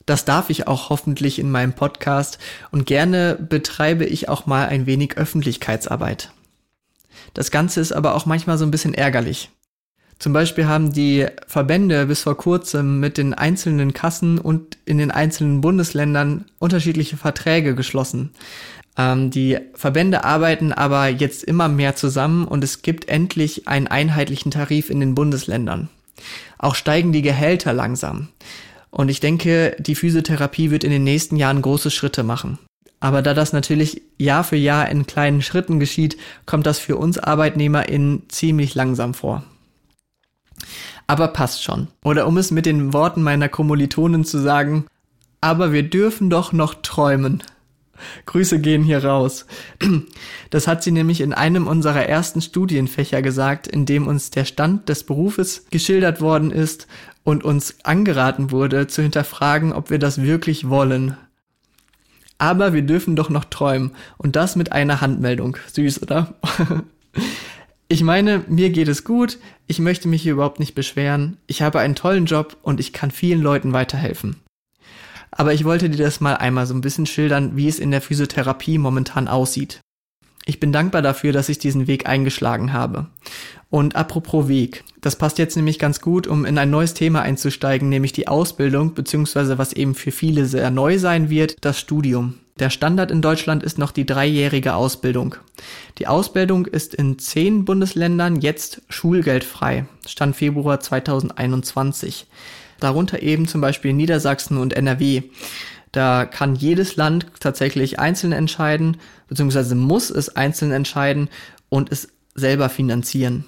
das 0.07 0.25
darf 0.25 0.51
ich 0.51 0.67
auch 0.67 0.91
hoffentlich 0.91 1.39
in 1.39 1.51
meinem 1.51 1.73
Podcast 1.73 2.39
und 2.71 2.87
gerne 2.87 3.37
betreibe 3.37 4.05
ich 4.05 4.29
auch 4.29 4.47
mal 4.47 4.67
ein 4.69 4.87
wenig 4.87 5.17
Öffentlichkeitsarbeit. 5.17 6.33
Das 7.35 7.51
Ganze 7.51 7.81
ist 7.81 7.93
aber 7.93 8.15
auch 8.15 8.27
manchmal 8.27 8.59
so 8.59 8.65
ein 8.65 8.71
bisschen 8.71 8.95
ärgerlich. 8.95 9.51
Zum 10.19 10.33
Beispiel 10.33 10.67
haben 10.67 10.93
die 10.93 11.27
Verbände 11.49 12.07
bis 12.07 12.23
vor 12.23 12.37
kurzem 12.37 13.01
mit 13.01 13.19
den 13.19 13.35
einzelnen 13.35 13.93
Kassen 13.93 14.39
und 14.39 14.79
in 14.85 14.99
den 14.99 15.11
einzelnen 15.11 15.61
Bundesländern 15.61 16.45
unterschiedliche 16.61 17.17
Verträge 17.17 17.75
geschlossen. 17.75 18.31
Ähm, 18.97 19.31
die 19.31 19.59
Verbände 19.75 20.23
arbeiten 20.23 20.73
aber 20.73 21.09
jetzt 21.09 21.43
immer 21.43 21.69
mehr 21.69 21.97
zusammen 21.97 22.47
und 22.47 22.63
es 22.63 22.83
gibt 22.83 23.09
endlich 23.09 23.67
einen 23.67 23.89
einheitlichen 23.89 24.53
Tarif 24.53 24.91
in 24.91 25.01
den 25.01 25.17
Bundesländern. 25.17 25.89
Auch 26.59 26.77
steigen 26.77 27.13
die 27.13 27.23
Gehälter 27.23 27.73
langsam. 27.73 28.29
Und 28.93 29.09
ich 29.09 29.21
denke, 29.21 29.75
die 29.81 29.95
Physiotherapie 29.95 30.71
wird 30.71 30.85
in 30.85 30.91
den 30.91 31.03
nächsten 31.03 31.37
Jahren 31.37 31.63
große 31.63 31.91
Schritte 31.91 32.23
machen. 32.23 32.59
Aber 33.01 33.23
da 33.23 33.35
das 33.35 33.53
natürlich 33.53 34.03
Jahr 34.19 34.45
für 34.45 34.57
Jahr 34.57 34.89
in 34.89 35.07
kleinen 35.07 35.43
Schritten 35.43 35.81
geschieht, 35.81 36.19
kommt 36.47 36.67
das 36.67 36.79
für 36.79 36.97
uns 36.97 37.19
ArbeitnehmerInnen 37.19 38.29
ziemlich 38.29 38.75
langsam 38.75 39.15
vor. 39.15 39.43
Aber 41.07 41.29
passt 41.29 41.65
schon. 41.65 41.89
Oder 42.05 42.29
um 42.29 42.37
es 42.37 42.51
mit 42.51 42.67
den 42.67 42.93
Worten 42.93 43.23
meiner 43.23 43.49
Kommilitonen 43.49 44.25
zu 44.25 44.39
sagen, 44.39 44.87
aber 45.41 45.73
wir 45.73 45.83
dürfen 45.83 46.31
doch 46.31 46.53
noch 46.53 46.75
träumen. 46.75 47.43
Grüße 48.27 48.61
gehen 48.61 48.83
hier 48.83 49.05
raus. 49.05 49.47
Das 50.51 50.67
hat 50.67 50.83
sie 50.83 50.91
nämlich 50.91 51.21
in 51.21 51.33
einem 51.33 51.67
unserer 51.67 52.07
ersten 52.07 52.43
Studienfächer 52.43 53.23
gesagt, 53.23 53.67
in 53.67 53.87
dem 53.87 54.07
uns 54.07 54.31
der 54.31 54.45
Stand 54.45 54.89
des 54.89 55.05
Berufes 55.05 55.65
geschildert 55.71 56.21
worden 56.21 56.51
ist 56.51 56.87
und 57.25 57.45
uns 57.45 57.77
angeraten 57.85 58.51
wurde, 58.51 58.87
zu 58.87 59.03
hinterfragen, 59.03 59.73
ob 59.73 59.91
wir 59.91 59.99
das 59.99 60.23
wirklich 60.23 60.69
wollen. 60.69 61.17
Aber 62.39 62.73
wir 62.73 62.83
dürfen 62.83 63.15
doch 63.15 63.31
noch 63.31 63.45
träumen. 63.45 63.93
Und 64.19 64.35
das 64.35 64.57
mit 64.57 64.73
einer 64.73 65.01
Handmeldung. 65.01 65.57
Süß, 65.73 66.03
oder? 66.03 66.35
Ich 67.93 68.03
meine, 68.03 68.43
mir 68.49 68.71
geht 68.71 68.89
es 68.89 69.05
gut, 69.05 69.39
ich 69.67 69.79
möchte 69.79 70.09
mich 70.09 70.23
hier 70.23 70.33
überhaupt 70.33 70.61
nicht 70.61 70.75
beschweren, 70.75 71.37
ich 71.47 71.61
habe 71.61 71.79
einen 71.79 71.95
tollen 71.95 72.25
Job 72.25 72.57
und 72.63 72.81
ich 72.81 72.95
kann 72.95 73.11
vielen 73.11 73.43
Leuten 73.43 73.75
weiterhelfen. 73.75 74.37
Aber 75.31 75.53
ich 75.53 75.67
wollte 75.67 75.91
dir 75.91 76.03
das 76.03 76.19
mal 76.19 76.37
einmal 76.37 76.65
so 76.65 76.73
ein 76.73 76.81
bisschen 76.81 77.05
schildern, 77.05 77.55
wie 77.55 77.69
es 77.69 77.79
in 77.79 77.91
der 77.91 78.01
Physiotherapie 78.01 78.79
momentan 78.79 79.29
aussieht. 79.29 79.81
Ich 80.47 80.59
bin 80.59 80.73
dankbar 80.73 81.03
dafür, 81.03 81.33
dass 81.33 81.51
ich 81.51 81.59
diesen 81.59 81.87
Weg 81.87 82.07
eingeschlagen 82.07 82.73
habe. 82.73 83.09
Und 83.73 83.97
apropos 83.97 84.49
Weg, 84.49 84.85
das 85.01 85.17
passt 85.17 85.39
jetzt 85.39 85.57
nämlich 85.57 85.79
ganz 85.79 86.03
gut, 86.03 86.27
um 86.27 86.45
in 86.45 86.59
ein 86.59 86.69
neues 86.69 86.93
Thema 86.93 87.23
einzusteigen, 87.23 87.89
nämlich 87.89 88.13
die 88.13 88.29
Ausbildung, 88.29 88.93
beziehungsweise 88.93 89.57
was 89.57 89.73
eben 89.73 89.95
für 89.95 90.11
viele 90.11 90.45
sehr 90.45 90.71
neu 90.71 90.99
sein 90.99 91.31
wird, 91.31 91.57
das 91.63 91.81
Studium. 91.81 92.35
Der 92.59 92.69
Standard 92.69 93.11
in 93.11 93.23
Deutschland 93.23 93.63
ist 93.63 93.79
noch 93.79 93.91
die 93.91 94.05
dreijährige 94.05 94.75
Ausbildung. 94.75 95.37
Die 95.97 96.07
Ausbildung 96.07 96.67
ist 96.67 96.95
in 96.95 97.19
zehn 97.19 97.65
Bundesländern 97.65 98.43
jetzt 98.43 98.83
schulgeldfrei, 98.91 99.87
Stand 100.07 100.37
Februar 100.37 100.81
2021. 100.81 102.27
Darunter 102.79 103.23
eben 103.23 103.49
zum 103.49 103.63
Beispiel 103.63 103.95
Niedersachsen 103.95 104.59
und 104.59 104.75
NRW. 104.75 105.23
Da 105.93 106.27
kann 106.27 106.57
jedes 106.57 106.97
Land 106.97 107.25
tatsächlich 107.41 107.99
einzeln 107.99 108.33
entscheiden, 108.33 108.99
beziehungsweise 109.29 109.75
muss 109.77 110.11
es 110.11 110.37
einzeln 110.37 110.73
entscheiden 110.73 111.31
und 111.71 111.91
es 111.91 112.09
selber 112.35 112.69
finanzieren. 112.69 113.47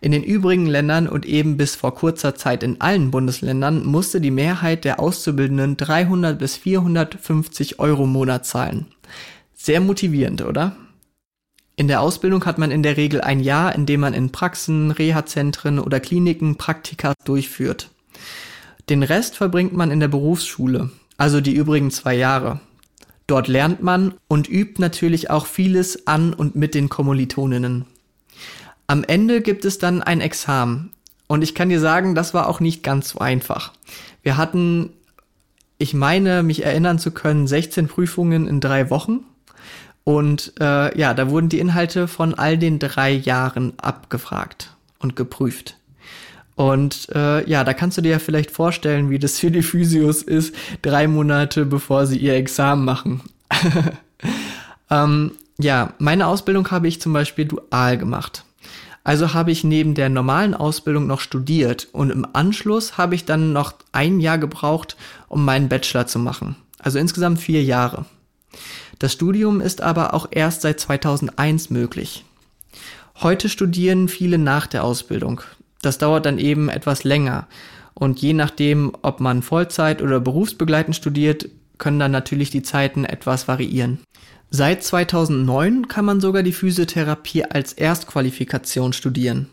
In 0.00 0.12
den 0.12 0.22
übrigen 0.22 0.66
Ländern 0.66 1.08
und 1.08 1.26
eben 1.26 1.56
bis 1.56 1.74
vor 1.74 1.94
kurzer 1.94 2.34
Zeit 2.34 2.62
in 2.62 2.80
allen 2.80 3.10
Bundesländern 3.10 3.84
musste 3.84 4.20
die 4.20 4.30
Mehrheit 4.30 4.84
der 4.84 5.00
Auszubildenden 5.00 5.76
300 5.76 6.38
bis 6.38 6.56
450 6.56 7.78
Euro 7.78 8.04
im 8.04 8.12
Monat 8.12 8.46
zahlen. 8.46 8.86
Sehr 9.54 9.80
motivierend, 9.80 10.42
oder? 10.42 10.76
In 11.76 11.86
der 11.86 12.00
Ausbildung 12.00 12.44
hat 12.44 12.58
man 12.58 12.72
in 12.72 12.82
der 12.82 12.96
Regel 12.96 13.20
ein 13.20 13.38
Jahr, 13.38 13.74
in 13.74 13.86
dem 13.86 14.00
man 14.00 14.12
in 14.12 14.32
Praxen, 14.32 14.90
Reha-Zentren 14.90 15.78
oder 15.78 16.00
Kliniken 16.00 16.56
Praktika 16.56 17.14
durchführt. 17.24 17.90
Den 18.88 19.02
Rest 19.02 19.36
verbringt 19.36 19.74
man 19.74 19.90
in 19.90 20.00
der 20.00 20.08
Berufsschule, 20.08 20.90
also 21.18 21.40
die 21.40 21.54
übrigen 21.54 21.90
zwei 21.90 22.16
Jahre. 22.16 22.60
Dort 23.28 23.46
lernt 23.46 23.82
man 23.82 24.14
und 24.26 24.48
übt 24.48 24.80
natürlich 24.80 25.30
auch 25.30 25.46
vieles 25.46 26.06
an 26.06 26.32
und 26.32 26.56
mit 26.56 26.74
den 26.74 26.88
Kommilitoninnen. 26.88 27.84
Am 28.88 29.04
Ende 29.04 29.42
gibt 29.42 29.66
es 29.66 29.78
dann 29.78 30.02
ein 30.02 30.22
Examen. 30.22 30.90
Und 31.26 31.42
ich 31.42 31.54
kann 31.54 31.68
dir 31.68 31.78
sagen, 31.78 32.14
das 32.14 32.32
war 32.32 32.48
auch 32.48 32.58
nicht 32.58 32.82
ganz 32.82 33.10
so 33.10 33.18
einfach. 33.18 33.72
Wir 34.22 34.38
hatten, 34.38 34.90
ich 35.76 35.92
meine, 35.92 36.42
mich 36.42 36.64
erinnern 36.64 36.98
zu 36.98 37.10
können, 37.10 37.46
16 37.46 37.86
Prüfungen 37.86 38.48
in 38.48 38.60
drei 38.60 38.88
Wochen. 38.88 39.20
Und 40.04 40.54
äh, 40.58 40.98
ja, 40.98 41.12
da 41.12 41.28
wurden 41.28 41.50
die 41.50 41.58
Inhalte 41.58 42.08
von 42.08 42.32
all 42.32 42.56
den 42.56 42.78
drei 42.78 43.12
Jahren 43.12 43.74
abgefragt 43.76 44.74
und 45.00 45.16
geprüft. 45.16 45.76
Und 46.54 47.10
äh, 47.14 47.46
ja, 47.48 47.64
da 47.64 47.74
kannst 47.74 47.98
du 47.98 48.02
dir 48.02 48.12
ja 48.12 48.18
vielleicht 48.18 48.50
vorstellen, 48.50 49.10
wie 49.10 49.18
das 49.18 49.38
für 49.38 49.50
die 49.50 49.62
Physios 49.62 50.22
ist, 50.22 50.54
drei 50.80 51.06
Monate 51.08 51.66
bevor 51.66 52.06
sie 52.06 52.18
ihr 52.18 52.36
Examen 52.36 52.86
machen. 52.86 53.20
ähm, 54.90 55.32
ja, 55.58 55.92
meine 55.98 56.26
Ausbildung 56.26 56.70
habe 56.70 56.88
ich 56.88 57.02
zum 57.02 57.12
Beispiel 57.12 57.44
dual 57.44 57.98
gemacht. 57.98 58.44
Also 59.08 59.32
habe 59.32 59.50
ich 59.50 59.64
neben 59.64 59.94
der 59.94 60.10
normalen 60.10 60.52
Ausbildung 60.52 61.06
noch 61.06 61.20
studiert 61.20 61.88
und 61.92 62.10
im 62.10 62.26
Anschluss 62.34 62.98
habe 62.98 63.14
ich 63.14 63.24
dann 63.24 63.54
noch 63.54 63.72
ein 63.90 64.20
Jahr 64.20 64.36
gebraucht, 64.36 64.98
um 65.28 65.46
meinen 65.46 65.70
Bachelor 65.70 66.06
zu 66.06 66.18
machen. 66.18 66.56
Also 66.78 66.98
insgesamt 66.98 67.40
vier 67.40 67.64
Jahre. 67.64 68.04
Das 68.98 69.14
Studium 69.14 69.62
ist 69.62 69.80
aber 69.80 70.12
auch 70.12 70.28
erst 70.30 70.60
seit 70.60 70.78
2001 70.78 71.70
möglich. 71.70 72.26
Heute 73.22 73.48
studieren 73.48 74.08
viele 74.08 74.36
nach 74.36 74.66
der 74.66 74.84
Ausbildung. 74.84 75.40
Das 75.80 75.96
dauert 75.96 76.26
dann 76.26 76.36
eben 76.36 76.68
etwas 76.68 77.02
länger. 77.02 77.46
Und 77.94 78.20
je 78.20 78.34
nachdem, 78.34 78.92
ob 79.00 79.20
man 79.20 79.40
Vollzeit 79.40 80.02
oder 80.02 80.20
berufsbegleitend 80.20 80.94
studiert, 80.94 81.48
können 81.78 81.98
dann 81.98 82.12
natürlich 82.12 82.50
die 82.50 82.62
Zeiten 82.62 83.06
etwas 83.06 83.48
variieren. 83.48 84.00
Seit 84.50 84.82
2009 84.82 85.88
kann 85.88 86.06
man 86.06 86.20
sogar 86.20 86.42
die 86.42 86.52
Physiotherapie 86.52 87.44
als 87.44 87.74
Erstqualifikation 87.74 88.94
studieren. 88.94 89.48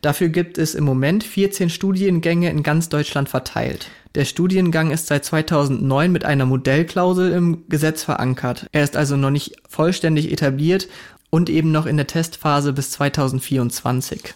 Dafür 0.00 0.28
gibt 0.28 0.58
es 0.58 0.76
im 0.76 0.84
Moment 0.84 1.24
14 1.24 1.70
Studiengänge 1.70 2.48
in 2.48 2.62
ganz 2.62 2.88
Deutschland 2.88 3.28
verteilt. 3.28 3.88
Der 4.14 4.24
Studiengang 4.24 4.92
ist 4.92 5.08
seit 5.08 5.24
2009 5.24 6.12
mit 6.12 6.24
einer 6.24 6.46
Modellklausel 6.46 7.32
im 7.32 7.68
Gesetz 7.68 8.04
verankert. 8.04 8.66
Er 8.70 8.84
ist 8.84 8.96
also 8.96 9.16
noch 9.16 9.30
nicht 9.30 9.56
vollständig 9.68 10.30
etabliert 10.30 10.88
und 11.30 11.50
eben 11.50 11.72
noch 11.72 11.86
in 11.86 11.96
der 11.96 12.06
Testphase 12.06 12.72
bis 12.72 12.92
2024. 12.92 14.34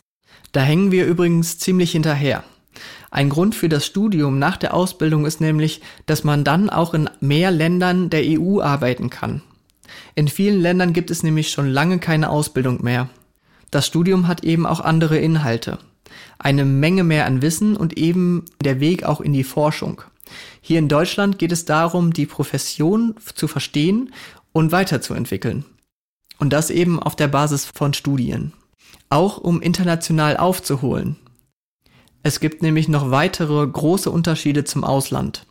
Da 0.50 0.60
hängen 0.60 0.90
wir 0.90 1.06
übrigens 1.06 1.58
ziemlich 1.58 1.92
hinterher. 1.92 2.42
Ein 3.10 3.28
Grund 3.28 3.54
für 3.54 3.68
das 3.68 3.86
Studium 3.86 4.38
nach 4.38 4.56
der 4.56 4.74
Ausbildung 4.74 5.26
ist 5.26 5.40
nämlich, 5.40 5.80
dass 6.06 6.24
man 6.24 6.44
dann 6.44 6.70
auch 6.70 6.92
in 6.92 7.08
mehr 7.20 7.50
Ländern 7.50 8.10
der 8.10 8.22
EU 8.24 8.60
arbeiten 8.60 9.08
kann. 9.08 9.42
In 10.14 10.28
vielen 10.28 10.60
Ländern 10.60 10.92
gibt 10.92 11.10
es 11.10 11.22
nämlich 11.22 11.50
schon 11.50 11.68
lange 11.68 11.98
keine 11.98 12.30
Ausbildung 12.30 12.82
mehr. 12.82 13.08
Das 13.70 13.86
Studium 13.86 14.28
hat 14.28 14.44
eben 14.44 14.66
auch 14.66 14.80
andere 14.80 15.18
Inhalte. 15.18 15.78
Eine 16.38 16.64
Menge 16.64 17.04
mehr 17.04 17.26
an 17.26 17.40
Wissen 17.40 17.76
und 17.76 17.96
eben 17.96 18.44
der 18.62 18.80
Weg 18.80 19.04
auch 19.04 19.20
in 19.20 19.32
die 19.32 19.44
Forschung. 19.44 20.02
Hier 20.60 20.78
in 20.78 20.88
Deutschland 20.88 21.38
geht 21.38 21.52
es 21.52 21.64
darum, 21.64 22.12
die 22.12 22.26
Profession 22.26 23.14
zu 23.34 23.48
verstehen 23.48 24.12
und 24.52 24.72
weiterzuentwickeln. 24.72 25.64
Und 26.38 26.52
das 26.52 26.70
eben 26.70 27.00
auf 27.00 27.16
der 27.16 27.28
Basis 27.28 27.64
von 27.64 27.94
Studien. 27.94 28.52
Auch 29.08 29.38
um 29.38 29.62
international 29.62 30.36
aufzuholen. 30.36 31.16
Es 32.22 32.40
gibt 32.40 32.62
nämlich 32.62 32.88
noch 32.88 33.10
weitere 33.10 33.66
große 33.66 34.10
Unterschiede 34.10 34.64
zum 34.64 34.84
Ausland. 34.84 35.46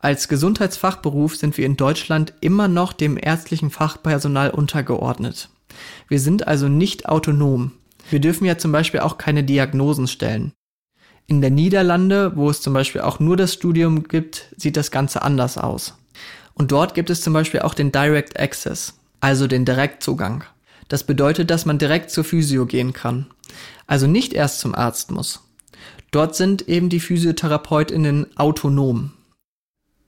Als 0.00 0.28
Gesundheitsfachberuf 0.28 1.34
sind 1.36 1.58
wir 1.58 1.66
in 1.66 1.76
Deutschland 1.76 2.32
immer 2.40 2.68
noch 2.68 2.92
dem 2.92 3.18
ärztlichen 3.20 3.70
Fachpersonal 3.70 4.50
untergeordnet. 4.50 5.48
Wir 6.06 6.20
sind 6.20 6.46
also 6.46 6.68
nicht 6.68 7.08
autonom. 7.08 7.72
Wir 8.10 8.20
dürfen 8.20 8.44
ja 8.44 8.56
zum 8.58 8.70
Beispiel 8.72 9.00
auch 9.00 9.18
keine 9.18 9.42
Diagnosen 9.42 10.06
stellen. 10.06 10.52
In 11.26 11.40
der 11.40 11.50
Niederlande, 11.50 12.36
wo 12.36 12.48
es 12.48 12.62
zum 12.62 12.72
Beispiel 12.72 13.00
auch 13.02 13.20
nur 13.20 13.36
das 13.36 13.52
Studium 13.52 14.04
gibt, 14.04 14.46
sieht 14.56 14.76
das 14.76 14.90
Ganze 14.90 15.22
anders 15.22 15.58
aus. 15.58 15.94
Und 16.54 16.72
dort 16.72 16.94
gibt 16.94 17.10
es 17.10 17.20
zum 17.20 17.32
Beispiel 17.32 17.60
auch 17.60 17.74
den 17.74 17.92
Direct 17.92 18.38
Access, 18.40 18.94
also 19.20 19.46
den 19.46 19.64
Direktzugang. 19.64 20.44
Das 20.88 21.04
bedeutet, 21.04 21.50
dass 21.50 21.66
man 21.66 21.78
direkt 21.78 22.10
zur 22.10 22.24
Physio 22.24 22.66
gehen 22.66 22.92
kann. 22.92 23.26
Also 23.86 24.06
nicht 24.06 24.32
erst 24.32 24.60
zum 24.60 24.74
Arzt 24.74 25.10
muss. 25.10 25.40
Dort 26.10 26.34
sind 26.34 26.66
eben 26.68 26.88
die 26.88 27.00
Physiotherapeutinnen 27.00 28.38
autonom. 28.38 29.12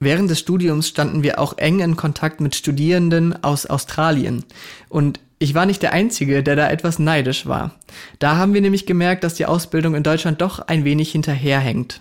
Während 0.02 0.30
des 0.30 0.38
Studiums 0.38 0.88
standen 0.88 1.22
wir 1.22 1.38
auch 1.38 1.58
eng 1.58 1.80
in 1.80 1.94
Kontakt 1.94 2.40
mit 2.40 2.54
Studierenden 2.54 3.44
aus 3.44 3.66
Australien. 3.66 4.44
Und 4.88 5.20
ich 5.38 5.54
war 5.54 5.66
nicht 5.66 5.82
der 5.82 5.92
Einzige, 5.92 6.42
der 6.42 6.56
da 6.56 6.70
etwas 6.70 6.98
neidisch 6.98 7.44
war. 7.44 7.74
Da 8.18 8.36
haben 8.36 8.54
wir 8.54 8.62
nämlich 8.62 8.86
gemerkt, 8.86 9.24
dass 9.24 9.34
die 9.34 9.44
Ausbildung 9.44 9.94
in 9.94 10.02
Deutschland 10.02 10.40
doch 10.40 10.58
ein 10.58 10.84
wenig 10.84 11.12
hinterherhängt. 11.12 12.00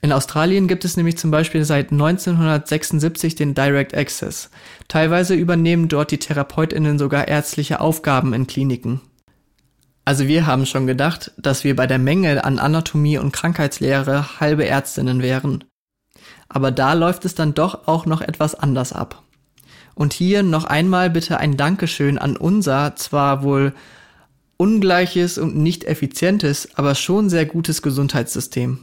In 0.00 0.12
Australien 0.12 0.68
gibt 0.68 0.84
es 0.84 0.96
nämlich 0.96 1.18
zum 1.18 1.32
Beispiel 1.32 1.64
seit 1.64 1.90
1976 1.90 3.34
den 3.34 3.54
Direct 3.54 3.96
Access. 3.96 4.50
Teilweise 4.86 5.34
übernehmen 5.34 5.88
dort 5.88 6.12
die 6.12 6.18
Therapeutinnen 6.18 7.00
sogar 7.00 7.26
ärztliche 7.26 7.80
Aufgaben 7.80 8.32
in 8.32 8.46
Kliniken. 8.46 9.00
Also 10.04 10.26
wir 10.28 10.46
haben 10.46 10.66
schon 10.66 10.86
gedacht, 10.86 11.32
dass 11.36 11.62
wir 11.64 11.74
bei 11.74 11.88
der 11.88 11.98
Menge 11.98 12.44
an 12.44 12.58
Anatomie 12.60 13.18
und 13.18 13.32
Krankheitslehre 13.32 14.40
halbe 14.40 14.66
Ärztinnen 14.66 15.22
wären 15.22 15.64
aber 16.48 16.70
da 16.70 16.92
läuft 16.92 17.24
es 17.24 17.34
dann 17.34 17.54
doch 17.54 17.86
auch 17.86 18.06
noch 18.06 18.20
etwas 18.20 18.54
anders 18.54 18.92
ab. 18.92 19.22
Und 19.94 20.12
hier 20.12 20.42
noch 20.42 20.64
einmal 20.64 21.10
bitte 21.10 21.38
ein 21.38 21.56
Dankeschön 21.56 22.18
an 22.18 22.36
unser 22.36 22.96
zwar 22.96 23.42
wohl 23.42 23.74
ungleiches 24.56 25.38
und 25.38 25.56
nicht 25.56 25.84
effizientes, 25.84 26.68
aber 26.76 26.94
schon 26.94 27.28
sehr 27.28 27.46
gutes 27.46 27.82
Gesundheitssystem. 27.82 28.78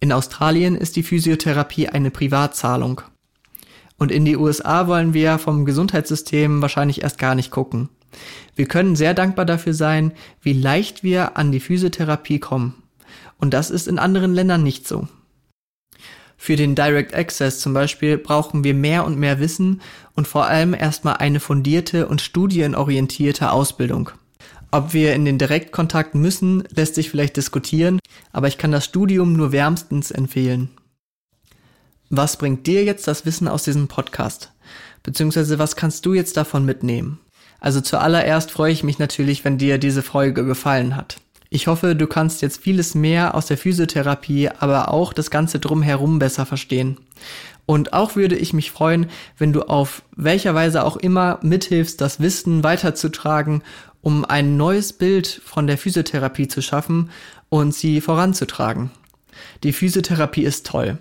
In 0.00 0.12
Australien 0.12 0.76
ist 0.76 0.96
die 0.96 1.02
Physiotherapie 1.02 1.88
eine 1.88 2.10
Privatzahlung. 2.10 3.02
Und 3.98 4.10
in 4.10 4.24
die 4.24 4.36
USA 4.36 4.86
wollen 4.88 5.12
wir 5.12 5.38
vom 5.38 5.66
Gesundheitssystem 5.66 6.62
wahrscheinlich 6.62 7.02
erst 7.02 7.18
gar 7.18 7.34
nicht 7.34 7.50
gucken. 7.50 7.90
Wir 8.56 8.66
können 8.66 8.96
sehr 8.96 9.14
dankbar 9.14 9.44
dafür 9.44 9.74
sein, 9.74 10.12
wie 10.40 10.54
leicht 10.54 11.02
wir 11.02 11.36
an 11.36 11.52
die 11.52 11.60
Physiotherapie 11.60 12.38
kommen. 12.38 12.82
Und 13.38 13.52
das 13.54 13.70
ist 13.70 13.88
in 13.88 13.98
anderen 13.98 14.34
Ländern 14.34 14.62
nicht 14.62 14.88
so. 14.88 15.06
Für 16.42 16.56
den 16.56 16.74
Direct 16.74 17.14
Access 17.14 17.60
zum 17.60 17.74
Beispiel 17.74 18.16
brauchen 18.16 18.64
wir 18.64 18.72
mehr 18.72 19.04
und 19.04 19.18
mehr 19.18 19.40
Wissen 19.40 19.82
und 20.14 20.26
vor 20.26 20.46
allem 20.46 20.72
erstmal 20.72 21.18
eine 21.18 21.38
fundierte 21.38 22.08
und 22.08 22.22
studienorientierte 22.22 23.52
Ausbildung. 23.52 24.08
Ob 24.70 24.94
wir 24.94 25.14
in 25.14 25.26
den 25.26 25.36
Direktkontakt 25.36 26.14
müssen, 26.14 26.64
lässt 26.74 26.94
sich 26.94 27.10
vielleicht 27.10 27.36
diskutieren, 27.36 28.00
aber 28.32 28.48
ich 28.48 28.56
kann 28.56 28.72
das 28.72 28.86
Studium 28.86 29.34
nur 29.34 29.52
wärmstens 29.52 30.10
empfehlen. 30.10 30.70
Was 32.08 32.38
bringt 32.38 32.66
dir 32.66 32.84
jetzt 32.84 33.06
das 33.06 33.26
Wissen 33.26 33.46
aus 33.46 33.64
diesem 33.64 33.86
Podcast? 33.86 34.50
Beziehungsweise 35.02 35.58
was 35.58 35.76
kannst 35.76 36.06
du 36.06 36.14
jetzt 36.14 36.38
davon 36.38 36.64
mitnehmen? 36.64 37.20
Also 37.60 37.82
zuallererst 37.82 38.50
freue 38.50 38.72
ich 38.72 38.82
mich 38.82 38.98
natürlich, 38.98 39.44
wenn 39.44 39.58
dir 39.58 39.76
diese 39.76 40.02
Folge 40.02 40.46
gefallen 40.46 40.96
hat. 40.96 41.18
Ich 41.52 41.66
hoffe, 41.66 41.96
du 41.96 42.06
kannst 42.06 42.42
jetzt 42.42 42.62
vieles 42.62 42.94
mehr 42.94 43.34
aus 43.34 43.46
der 43.46 43.58
Physiotherapie, 43.58 44.48
aber 44.60 44.94
auch 44.94 45.12
das 45.12 45.32
Ganze 45.32 45.58
drumherum 45.58 46.20
besser 46.20 46.46
verstehen. 46.46 46.98
Und 47.66 47.92
auch 47.92 48.14
würde 48.14 48.36
ich 48.36 48.52
mich 48.52 48.70
freuen, 48.70 49.06
wenn 49.36 49.52
du 49.52 49.62
auf 49.62 50.02
welcher 50.16 50.54
Weise 50.54 50.84
auch 50.84 50.96
immer 50.96 51.40
mithilfst, 51.42 52.00
das 52.00 52.20
Wissen 52.20 52.62
weiterzutragen, 52.62 53.62
um 54.00 54.24
ein 54.24 54.56
neues 54.56 54.92
Bild 54.92 55.40
von 55.44 55.66
der 55.66 55.76
Physiotherapie 55.76 56.46
zu 56.46 56.62
schaffen 56.62 57.10
und 57.48 57.74
sie 57.74 58.00
voranzutragen. 58.00 58.92
Die 59.64 59.72
Physiotherapie 59.72 60.44
ist 60.44 60.66
toll. 60.66 60.98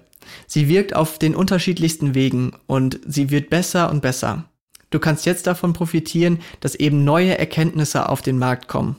Sie 0.48 0.68
wirkt 0.68 0.96
auf 0.96 1.20
den 1.20 1.36
unterschiedlichsten 1.36 2.16
Wegen 2.16 2.54
und 2.66 3.00
sie 3.06 3.30
wird 3.30 3.52
besser 3.52 3.92
und 3.92 4.02
besser. 4.02 4.46
Du 4.90 4.98
kannst 4.98 5.28
jetzt 5.28 5.46
davon 5.46 5.74
profitieren, 5.74 6.40
dass 6.60 6.74
eben 6.74 7.04
neue 7.04 7.38
Erkenntnisse 7.38 8.10
auf 8.10 8.24
den 8.24 8.40
Markt 8.40 8.68
kommen. 8.68 8.96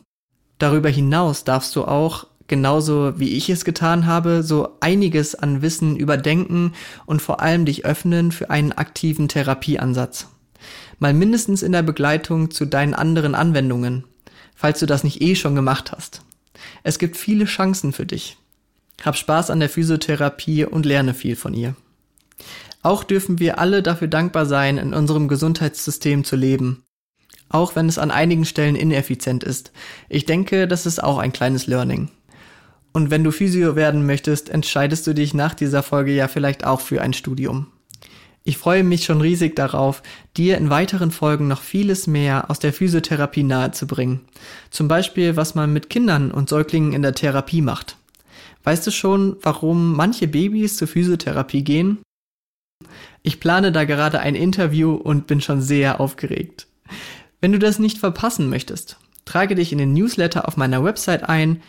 Darüber 0.60 0.90
hinaus 0.90 1.44
darfst 1.44 1.74
du 1.74 1.86
auch, 1.86 2.26
genauso 2.46 3.18
wie 3.18 3.30
ich 3.30 3.48
es 3.48 3.64
getan 3.64 4.04
habe, 4.04 4.42
so 4.42 4.76
einiges 4.80 5.34
an 5.34 5.62
Wissen 5.62 5.96
überdenken 5.96 6.74
und 7.06 7.22
vor 7.22 7.40
allem 7.40 7.64
dich 7.64 7.86
öffnen 7.86 8.30
für 8.30 8.50
einen 8.50 8.72
aktiven 8.72 9.26
Therapieansatz. 9.26 10.28
Mal 10.98 11.14
mindestens 11.14 11.62
in 11.62 11.72
der 11.72 11.82
Begleitung 11.82 12.50
zu 12.50 12.66
deinen 12.66 12.92
anderen 12.92 13.34
Anwendungen, 13.34 14.04
falls 14.54 14.80
du 14.80 14.86
das 14.86 15.02
nicht 15.02 15.22
eh 15.22 15.34
schon 15.34 15.54
gemacht 15.54 15.92
hast. 15.92 16.20
Es 16.82 16.98
gibt 16.98 17.16
viele 17.16 17.46
Chancen 17.46 17.94
für 17.94 18.04
dich. 18.04 18.36
Hab 19.02 19.16
Spaß 19.16 19.48
an 19.48 19.60
der 19.60 19.70
Physiotherapie 19.70 20.66
und 20.66 20.84
lerne 20.84 21.14
viel 21.14 21.36
von 21.36 21.54
ihr. 21.54 21.74
Auch 22.82 23.02
dürfen 23.02 23.38
wir 23.38 23.58
alle 23.58 23.82
dafür 23.82 24.08
dankbar 24.08 24.44
sein, 24.44 24.76
in 24.76 24.92
unserem 24.92 25.26
Gesundheitssystem 25.26 26.22
zu 26.22 26.36
leben 26.36 26.82
auch 27.50 27.76
wenn 27.76 27.88
es 27.88 27.98
an 27.98 28.10
einigen 28.10 28.46
Stellen 28.46 28.76
ineffizient 28.76 29.44
ist. 29.44 29.72
Ich 30.08 30.24
denke, 30.24 30.66
das 30.66 30.86
ist 30.86 31.02
auch 31.02 31.18
ein 31.18 31.32
kleines 31.32 31.66
Learning. 31.66 32.08
Und 32.92 33.10
wenn 33.10 33.22
du 33.22 33.30
Physio 33.30 33.76
werden 33.76 34.06
möchtest, 34.06 34.48
entscheidest 34.48 35.06
du 35.06 35.14
dich 35.14 35.34
nach 35.34 35.54
dieser 35.54 35.82
Folge 35.82 36.12
ja 36.12 36.28
vielleicht 36.28 36.64
auch 36.64 36.80
für 36.80 37.02
ein 37.02 37.12
Studium. 37.12 37.66
Ich 38.42 38.56
freue 38.56 38.84
mich 38.84 39.04
schon 39.04 39.20
riesig 39.20 39.54
darauf, 39.54 40.02
dir 40.36 40.56
in 40.56 40.70
weiteren 40.70 41.10
Folgen 41.10 41.46
noch 41.46 41.60
vieles 41.60 42.06
mehr 42.06 42.50
aus 42.50 42.58
der 42.58 42.72
Physiotherapie 42.72 43.42
nahezubringen. 43.42 44.22
Zum 44.70 44.88
Beispiel, 44.88 45.36
was 45.36 45.54
man 45.54 45.72
mit 45.72 45.90
Kindern 45.90 46.30
und 46.30 46.48
Säuglingen 46.48 46.94
in 46.94 47.02
der 47.02 47.14
Therapie 47.14 47.60
macht. 47.60 47.96
Weißt 48.64 48.86
du 48.86 48.90
schon, 48.90 49.36
warum 49.42 49.94
manche 49.94 50.26
Babys 50.26 50.76
zur 50.76 50.88
Physiotherapie 50.88 51.62
gehen? 51.62 51.98
Ich 53.22 53.40
plane 53.40 53.72
da 53.72 53.84
gerade 53.84 54.20
ein 54.20 54.34
Interview 54.34 54.94
und 54.94 55.26
bin 55.26 55.40
schon 55.40 55.60
sehr 55.60 56.00
aufgeregt. 56.00 56.66
Wenn 57.40 57.52
du 57.52 57.58
das 57.58 57.78
nicht 57.78 57.98
verpassen 57.98 58.50
möchtest, 58.50 58.98
trage 59.24 59.54
dich 59.54 59.72
in 59.72 59.78
den 59.78 59.94
Newsletter 59.94 60.46
auf 60.46 60.58
meiner 60.58 60.84
Website 60.84 61.28
ein, 61.28 61.62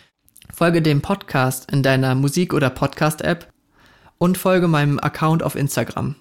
folge 0.54 0.82
dem 0.82 1.02
Podcast 1.02 1.72
in 1.72 1.82
deiner 1.82 2.14
Musik- 2.14 2.54
oder 2.54 2.70
Podcast-App 2.70 3.52
und 4.18 4.38
folge 4.38 4.68
meinem 4.68 5.00
Account 5.00 5.44
auf 5.44 5.56
Instagram. 5.56 6.16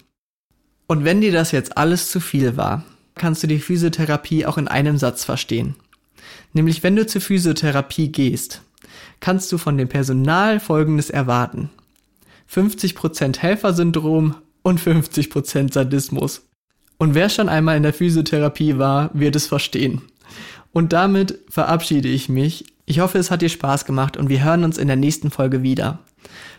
Und 0.87 1.03
wenn 1.03 1.19
dir 1.19 1.33
das 1.33 1.51
jetzt 1.51 1.77
alles 1.77 2.09
zu 2.09 2.21
viel 2.21 2.55
war, 2.55 2.85
kannst 3.15 3.43
du 3.43 3.47
die 3.47 3.59
Physiotherapie 3.59 4.45
auch 4.45 4.57
in 4.57 4.69
einem 4.69 4.97
Satz 4.97 5.25
verstehen. 5.25 5.75
Nämlich 6.53 6.81
wenn 6.81 6.95
du 6.95 7.05
zur 7.05 7.21
Physiotherapie 7.21 8.09
gehst, 8.09 8.61
kannst 9.19 9.51
du 9.51 9.57
von 9.57 9.77
dem 9.77 9.89
Personal 9.89 10.59
Folgendes 10.61 11.09
erwarten. 11.09 11.69
50% 12.49 13.37
Helfersyndrom 13.39 14.35
und 14.63 14.79
50% 14.79 15.73
Sadismus. 15.73 16.43
Und 17.01 17.15
wer 17.15 17.29
schon 17.29 17.49
einmal 17.49 17.77
in 17.77 17.81
der 17.81 17.95
Physiotherapie 17.95 18.77
war, 18.77 19.09
wird 19.13 19.35
es 19.35 19.47
verstehen. 19.47 20.03
Und 20.71 20.93
damit 20.93 21.39
verabschiede 21.49 22.07
ich 22.07 22.29
mich. 22.29 22.63
Ich 22.85 22.99
hoffe, 22.99 23.17
es 23.17 23.31
hat 23.31 23.41
dir 23.41 23.49
Spaß 23.49 23.85
gemacht 23.85 24.17
und 24.17 24.29
wir 24.29 24.43
hören 24.43 24.63
uns 24.63 24.77
in 24.77 24.85
der 24.85 24.97
nächsten 24.97 25.31
Folge 25.31 25.63
wieder. 25.63 25.97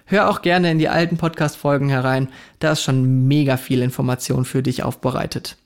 Hör 0.05 0.29
auch 0.29 0.43
gerne 0.43 0.69
in 0.73 0.81
die 0.81 0.89
alten 0.89 1.17
Podcast-Folgen 1.17 1.89
herein, 1.89 2.29
da 2.59 2.73
ist 2.73 2.83
schon 2.83 3.29
mega 3.29 3.57
viel 3.57 3.83
Information 3.83 4.45
für 4.45 4.65
dich 4.65 4.83
aufbereitet. 4.83 5.59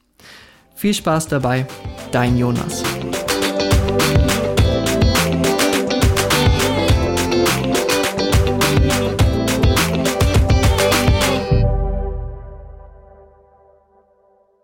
Viel 0.74 0.92
Spaß 0.92 1.28
dabei, 1.28 1.66
dein 2.12 2.36
Jonas. 2.36 2.82